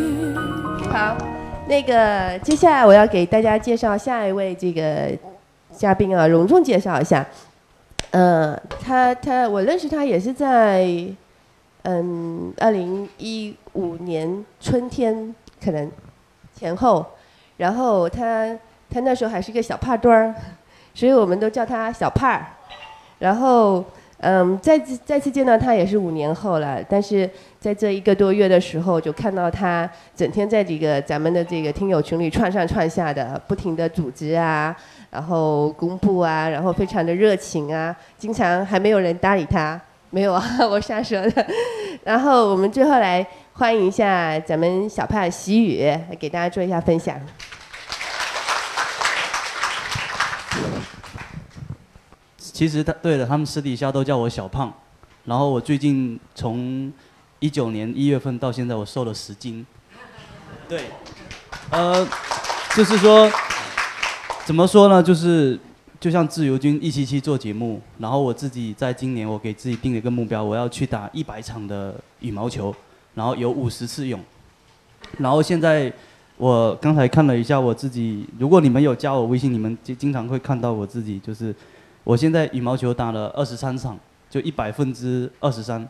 [0.90, 1.16] 好，
[1.66, 5.10] 那个接下来我要给大家介绍下一位这个
[5.74, 7.26] 嘉宾啊，隆重介绍一下。
[8.10, 10.86] 呃，他他我认识他也是在
[11.82, 15.90] 嗯二零一五年春天可能
[16.54, 17.06] 前后，
[17.56, 18.56] 然后他
[18.90, 20.34] 他那时候还是个小胖墩儿，
[20.94, 22.46] 所以我们都叫他小胖儿，
[23.18, 23.84] 然后。
[24.22, 27.26] 嗯，再次再次见到他也是五年后了，但是
[27.58, 34.76] 在这一个多月的时候，就看到他整天在这个咱们的这个听友群里串上串下的，不停的组织啊，
[35.10, 39.80] 然后公布啊，然后非常的热情啊，经常还没有人搭理他，
[40.10, 41.46] 没有啊， 我瞎说的。
[42.04, 47.20] 然后我们最后来欢迎一下咱们小胖喜雨，给大家做一下分享。
[52.38, 54.70] 其实他对了，他们私底下都叫我小胖，
[55.24, 56.92] 然后我最近从
[57.38, 59.66] 一九年一月份到现在，我瘦了十斤。
[60.68, 60.82] 对，
[61.70, 62.06] 呃，
[62.76, 63.30] 就是说，
[64.50, 65.00] 怎么说呢？
[65.00, 65.56] 就是
[66.00, 72.74] 就像自由军一期期做节目，然后我自己在今年我给自己定了一个目标，我要去打一百场的羽毛球，
[73.14, 74.18] 然后有五十次泳。
[75.18, 75.92] 然后现在
[76.36, 81.54] 我刚才看了一下我自己，如果你们有加我微信，你们经经常会看到我自己就是。
[82.02, 83.96] 我现在羽毛球打了二十三场，
[84.28, 85.88] 就一百分之二十三，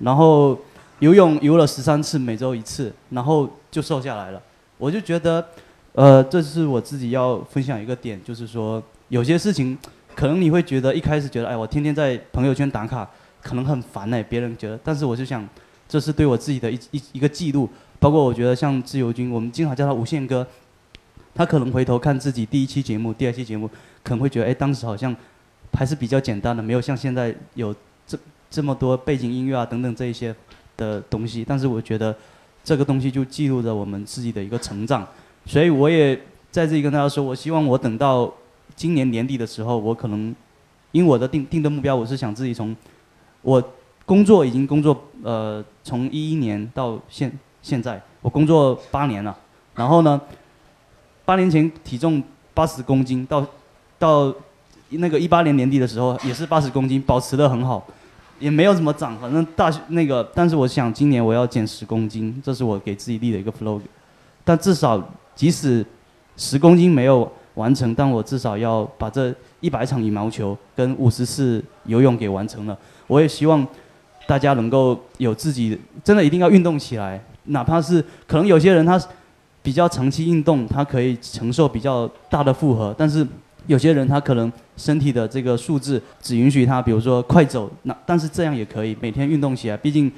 [0.00, 0.58] 然后
[0.98, 4.42] 游泳游了十三次，每周一次，然后就瘦下来了。
[4.78, 5.46] 我就觉得，
[5.92, 9.76] 呃，这是我自己要分享一个点，就是说有些事情，
[10.14, 13.08] 可能你会觉得一开始觉得，哎，我天天在朋友圈打卡，
[13.42, 15.46] 可能很烦哎，别人觉得，但是我就想，
[15.88, 17.68] 这是对我自己的一一一个记录。
[17.98, 20.46] 包括我觉得像自由军，我们经常叫他无限哥，
[21.34, 23.68] 他可能回头看自己第一期节目、第二期节目，
[24.02, 25.14] 可能会觉得，哎，当时好像。
[25.72, 27.72] 还是比较简单的，没有像现在有
[28.04, 28.18] 这
[28.50, 30.34] 这么多背景音乐啊等等这一些
[30.76, 31.44] 的东西。
[31.46, 32.12] 但是我觉得
[32.64, 35.06] 这个东西就记录着我们自己的一个成长，
[35.46, 36.14] 所以我也
[36.50, 38.32] 在这里跟大家说，我希望我等到
[38.74, 40.34] 今年年底的时候，我可能
[40.92, 42.74] 因我的定定的目标，我是想自己从
[43.42, 43.62] 我
[44.04, 47.32] 工作已经工作呃从一一年到现
[47.62, 49.36] 现在，我工作八年了，
[49.74, 50.20] 然后呢，
[51.24, 52.22] 八年前体重
[52.54, 53.46] 八十公斤到
[53.98, 54.34] 到。
[54.92, 57.86] 那个一八年年底的时候也是八十公斤，保持的很好，
[58.40, 63.80] 也没有怎么长，反正大那个，但是我想今年我要减十公斤，这是我给自己立的一个 flow，
[64.42, 65.00] 但至少
[65.40, 65.82] 即使
[66.36, 72.78] 十公斤没有完成，但我至少要把这一百场羽毛球跟五十次游泳给完成了。
[73.06, 73.66] 我也希望
[74.26, 79.02] 大家能够有自己真的一定要运动起来，哪怕是可能有些人他
[79.62, 83.26] 比较长期运动，他可以承受比较大的负荷，但是。
[83.66, 89.76] 有些人他可能身体的这个素质只允许他，比如说快走，那但是这样也可以每天运动起来。
[89.76, 90.10] 毕竟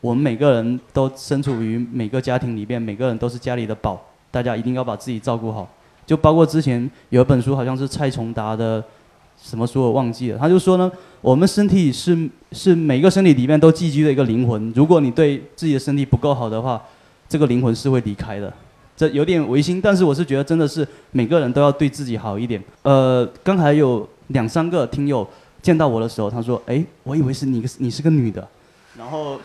[0.00, 4.00] 我们每个人都身处于每个家庭里边，每个人都是家里的宝，
[4.30, 5.68] 大家一定要把自己照顾好。
[6.06, 8.82] 就包括之前有一本书，好像是蔡崇达的
[9.40, 16.82] 什么书我忘记了，他就说呢，我们身体是是每个身体里面都寄居的一个灵魂，如果你对自己的身体不够好的话，
[17.28, 18.52] 这个灵魂是会离开的。
[18.96, 22.62] 这有点违心，但是我是觉得真的是每个人都要对自己好一点。
[22.82, 25.26] 呃，刚才有两三个听友
[25.62, 28.46] 见到我的时候，他说：“哎，我以为是你，你是个女的。”
[28.98, 29.40] 然后，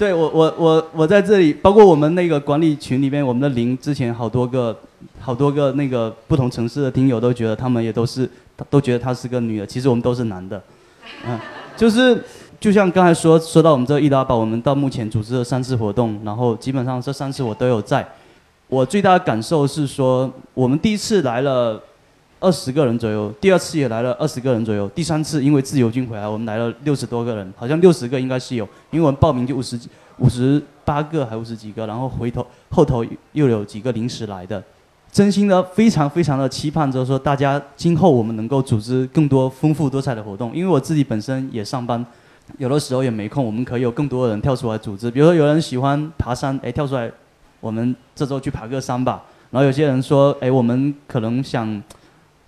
[0.00, 4.74] 对我我我我在这里，包括我们那个管理群里面，我们的零之前好多个
[5.20, 8.26] 好多个那个不同城市的听友都觉得他们也都是
[8.70, 10.58] 都觉得她是个女的，其实我们都是男的。
[11.28, 11.38] 嗯，
[11.76, 12.24] 就是
[12.58, 18.08] 就像刚才说说到我们这个易拉宝，我们到目前组织了三次活动，然后基本上这三次我都有在。
[18.68, 21.78] 我最大的感受是说，我们第一次来了
[22.40, 29.78] 二十个人左右，第二次也来了二十个人左右，第三次因为自由军回来，我们来了六十多个人，好像六十个应该是有，因为我们报名就五十
[30.16, 34.62] 五十八个还五十几个，然后回头后头又有几个临时来的，
[35.12, 42.04] 真心的非常非常的期盼着说，大家今后我们能够组织更多丰富多彩的活动，因为我自己本身也上班，
[42.56, 47.10] 有的时候也没空，我们可以有更多的人跳出来组织，比如说有人喜欢爬山，哎，跳出来。
[47.60, 49.22] 我们这周去爬个山吧。
[49.50, 51.82] 然后有些人说，哎，我们可能想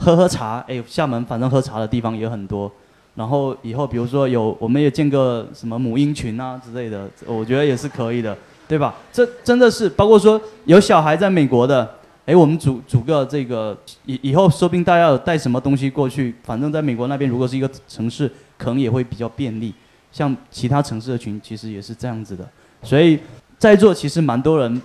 [0.03, 0.65] 喝喝茶。
[0.69, 2.71] 哎，厦门反正喝茶的地方也很多。
[3.15, 8.37] 然后以后比如说有，我们也建个什么母婴群啊之类的，我觉得也是可以的，
[8.67, 8.95] 对吧？
[9.13, 11.89] 这真的是包括说有小孩在美国的，
[12.27, 13.77] 哎，我们组组个这个
[14.07, 19.73] 以以后说不定大家有带什么东西过去，反正在美国那边如果是一个城市，可能也会比较便利。
[20.11, 22.47] 像其他城市的群其实也是这样子的，
[22.83, 23.19] 所以
[23.59, 24.83] 在座其实蛮多人。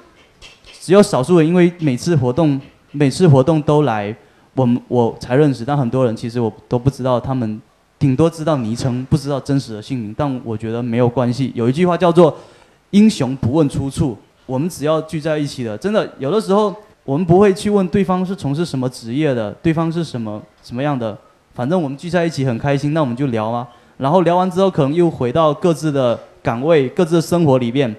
[0.79, 2.59] 只有少数人，因为每次活动
[2.91, 4.15] 每次活动都来，
[4.57, 5.63] 我们我才认识。
[5.63, 7.61] 但很多人其实我都不知道，他们
[7.97, 10.13] 顶多知道昵称，不知道真实的姓名。
[10.17, 11.51] 但我觉得没有关系。
[11.55, 12.35] 有一句话叫做
[12.91, 21.17] “英雄不问出处”，我们只要聚在一起的，真的有的时候我们不会去问对方是从事什么职业的，对方是什么什么样的，
[21.53, 23.65] 反正我们聚在一起很开心，那我们就聊啊。
[23.97, 27.95] 然后聊完之后，可能又回到各自的岗位、各自的生活里面，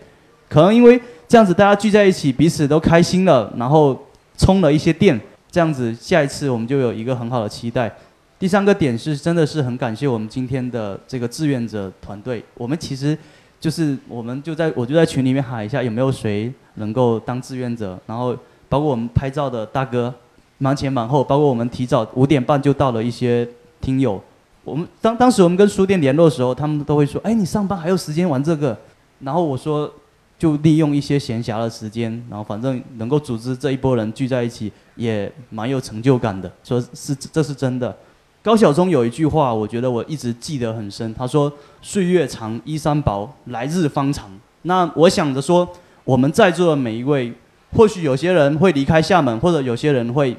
[0.49, 1.01] 可能因为。
[1.31, 3.95] 这样子大家聚在一起，彼此都开心了，然后
[4.39, 5.21] 充了一些电，
[5.59, 7.93] 这样子下一次我们就有一个很好的期待。
[8.39, 12.45] 第三个点是，真的是很感谢我们今天的这个志愿者团队。
[12.55, 13.19] 我们其实
[13.59, 17.99] 就是我们就在我就在群里面喊一下，有没有谁能够当志愿者？
[18.07, 18.37] 然后
[18.69, 20.15] 包括我们拍照的大哥，
[20.59, 23.45] 忙前忙后，包括我们提早五点半就到了一些
[23.81, 24.23] 听友。
[24.63, 28.79] 我们当当时我们跟书店联络的时候，他们都会说：“哎，你上班还有时间玩这个？”
[29.19, 29.93] 然后我说。
[30.39, 36.51] 就利用一些闲暇的时间，然后反正能够组织这一波人聚在一起，也蛮有成就感的。
[36.63, 37.95] 说是这是真的。
[38.41, 41.13] 高晓松有一句话，我觉得我一直记得很深。
[41.13, 44.31] 他说：“岁月长，衣衫薄，来日方长。”
[44.63, 45.69] 那我想着说，
[46.05, 47.33] 我们在座的每一位，
[47.73, 50.35] 或许有些人会离开厦门，或者有些人会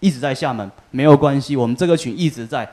[0.00, 2.68] 一直在厦门，没有关系，我们这个群一直在。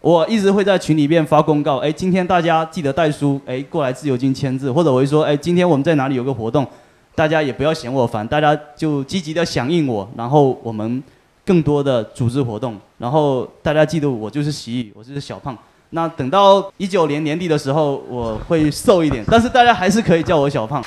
[0.00, 6.66] 我一直会在群里面发公告，哎，今天大家记得带书，哎，过来自由金签字，或者我会说，哎，今天我们在哪里有个活动，
[7.14, 11.02] 大家也不要嫌我烦，大家就积极的响应我，然后我们
[11.44, 15.56] 更多的组织活动，然后大家记得我就是习宇，我就是小胖。
[15.90, 20.82] 那等到一九年年底的时候，我会瘦一点，但是大家还是可以叫我小胖。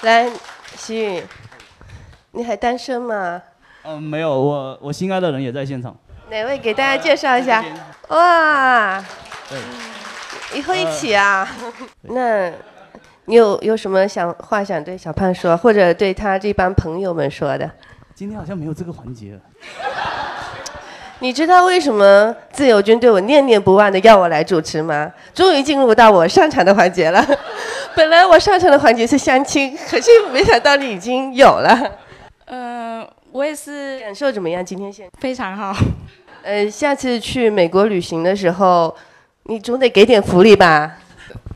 [0.00, 0.30] 来，
[0.78, 1.22] 习宇，
[2.32, 3.42] 你还单身吗？
[3.82, 5.94] 嗯，没有，我我心爱的人也在现场。
[6.34, 7.64] 哪位给大家介绍一下？
[8.08, 9.00] 哇，
[10.52, 11.48] 以后一起啊？
[12.02, 12.50] 那，
[13.26, 17.70] 你有有什么想话想对小胖说，或者对他这帮朋友们说的？
[18.16, 19.38] 今天好像没有这个环节。
[21.20, 25.12] 你知道为什么自由军对我念念不忘的要我来主持吗？
[25.32, 27.24] 终于进入到我上场的环节了。
[27.94, 31.92] 本来我上场的环节是相亲，可是没想到你已经有了。
[32.46, 33.08] 嗯。
[33.34, 34.64] 我也是感受怎么样？
[34.64, 35.74] 今天现非常好。
[36.44, 38.94] 呃，下次去美国旅行的时候，
[39.44, 40.98] 你总得给点福利吧？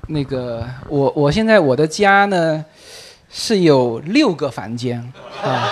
[0.08, 2.64] 那个，我我现在我的家呢
[3.28, 4.98] 是有六个房间
[5.42, 5.68] 啊，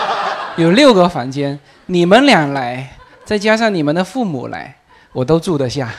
[0.58, 1.58] 有六个房间。
[1.86, 2.94] 你们俩来，
[3.24, 4.76] 再加上你们的父母来，
[5.14, 5.90] 我都住得下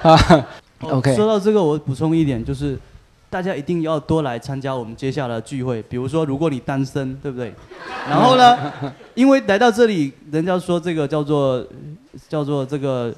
[0.00, 0.18] 啊。
[0.80, 1.14] OK。
[1.14, 2.78] 说到这个，我补充一点，就是。
[3.28, 5.82] 大家一定要多来参加我们接下来的聚会。
[5.90, 7.52] 比如说，如果你单身，对不对？
[8.08, 8.72] 然后呢，
[9.14, 11.62] 因为来到这里，人家说这个叫做
[12.28, 13.14] 叫做这个，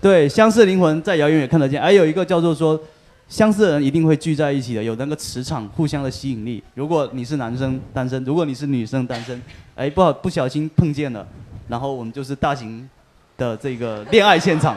[0.00, 1.80] 对，相似灵魂在遥远也看得见。
[1.80, 2.80] 还有一个叫做说，
[3.28, 6.62] 相似的人一定会聚在一起的，有那个磁场，互相的吸引力。
[6.74, 9.40] 如果你是男生单身，如果你是女生单身，
[9.74, 11.26] 哎，不好不小心碰见了，
[11.68, 12.88] 然后我们就是大型
[13.36, 14.76] 的这个恋爱现场。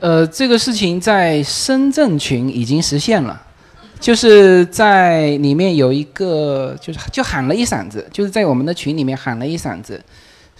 [0.00, 3.42] 呃，这个事情在深圳群已经实现了。
[4.00, 10.00] 就是在里面有一个，就是就喊了一嗓子，就是在我们的群里面喊了一嗓子，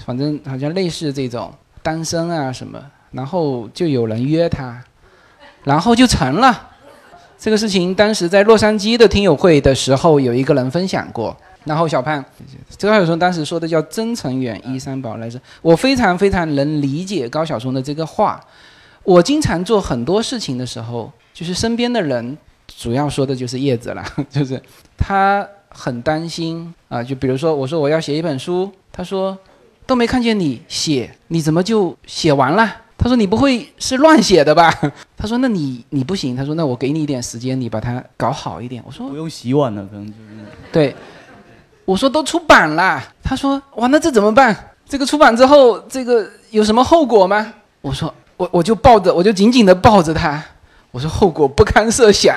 [0.05, 1.55] 反正好像类似这种。
[1.89, 2.79] 单身啊什么，
[3.13, 4.79] 然后就有人约他，
[5.65, 6.69] 然后就成了。
[7.39, 11.35] 这个事情当时在洛杉矶的听友会的时候，有一个人分享过。
[11.65, 12.23] 然后小胖，
[12.79, 15.41] 高晓松当时说的叫“真诚远一三宝”来着。
[15.63, 18.39] 我非常非常能理解高晓松的这个话。
[19.03, 22.37] 我经常做很多事情的时候，就是身边的人，
[22.67, 24.61] 主要说的就是叶子了， 就是
[24.99, 27.03] 他很担心啊。
[27.03, 29.37] 就比如说，我说我要写一本书，他说
[29.89, 32.71] 都没看见你写，你怎么就写完了？
[32.99, 34.71] 他说你不会是乱写的吧？
[35.17, 36.37] 他说那你你不行。
[36.37, 38.83] 他说那我给你一点时间，你把它搞好一点。
[38.87, 40.95] 我说不用洗碗了，可能就是对。
[41.87, 43.03] 我说都出版了。
[43.23, 44.55] 他说哇那这怎么办？
[44.87, 47.55] 这个出版之后这个有什么后果吗？
[47.81, 50.45] 我说我我就抱着我就紧紧的抱着他。
[50.91, 52.37] 我说后果不堪设想。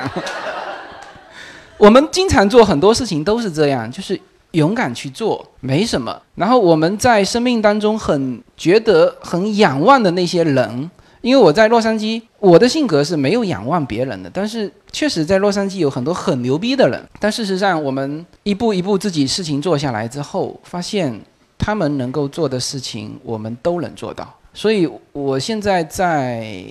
[1.77, 4.17] 我们经常做很多事情都是这样，就是。
[4.51, 6.21] 勇敢去做，没什么。
[6.35, 10.89] 然后我们在生命当中很觉得很仰望的那些人，
[11.21, 14.29] 因为我在洛杉矶，我的性格是没有仰望别人的。
[14.33, 17.01] 但是确实在洛杉矶有很多很牛逼的人。
[17.19, 21.19] 但事实上，我们一步一步自己事情做下来之后，发现
[21.57, 24.35] 他们能够做的事情，我们都能做到。
[24.53, 26.65] 所以我现在在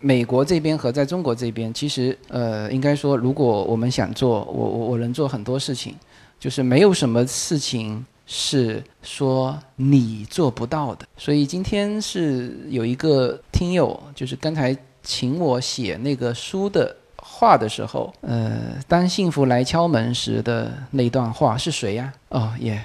[0.00, 5.94] 美国这边和在中国这边，其实呃，应该说，如果我们想做，我我我能做很多事情。
[6.38, 22.12] 就是没有什么事情是说你做不到的，所以今天是有一个听友，就是刚才请我写那个书的话的时候，呃，当幸福来敲门时的那段话是谁呀？
[22.28, 22.84] 哦耶，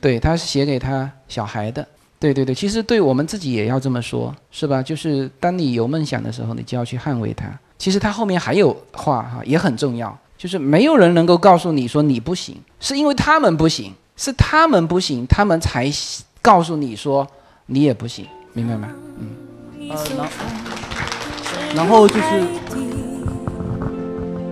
[0.00, 1.86] 对，他是写给他小孩的。
[2.18, 4.80] 对对对，其实对我们自己也要这么说，是吧？
[4.80, 7.52] 就是当你有梦想的时候，你就要去捍卫它。
[7.78, 10.16] 其实他后面还有话哈，也很重要。
[10.42, 15.88] 就是没有人能够告诉你说你不行，是因为他们不行，是他们不行，他们才
[16.42, 17.24] 告诉你说
[17.66, 18.88] 你也不行，明白吗？
[19.20, 19.28] 嗯。
[19.88, 20.32] 呃，然后，
[21.76, 22.22] 然后就是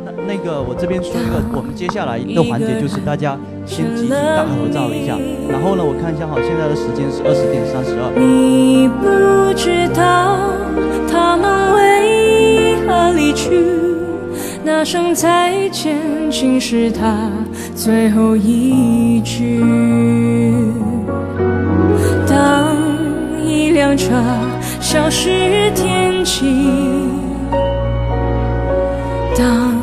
[0.04, 3.36] 那那个我这边说一个，我们接下来一个环节就是大家
[3.66, 5.18] 先集体大合照一下，
[5.48, 8.14] 然后呢，我看一下哈，现在的时间是二十点三十二。
[8.14, 10.38] 你不知道
[11.10, 13.89] 他们为何离去。
[14.62, 15.96] 那声再见，
[16.30, 17.30] 竟是他
[17.74, 19.62] 最后一句。
[22.26, 22.76] 当
[23.42, 24.10] 一辆车
[24.80, 26.44] 消失天际，
[29.36, 29.74] 当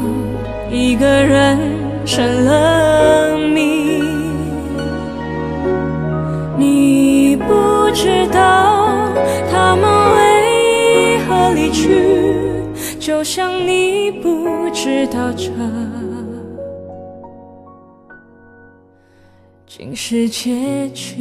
[0.71, 1.57] 一个人
[2.05, 4.03] 成了谜，
[6.57, 8.76] 你不知道
[13.07, 15.49] 就像你不知道这
[19.65, 21.15] 竟是结局。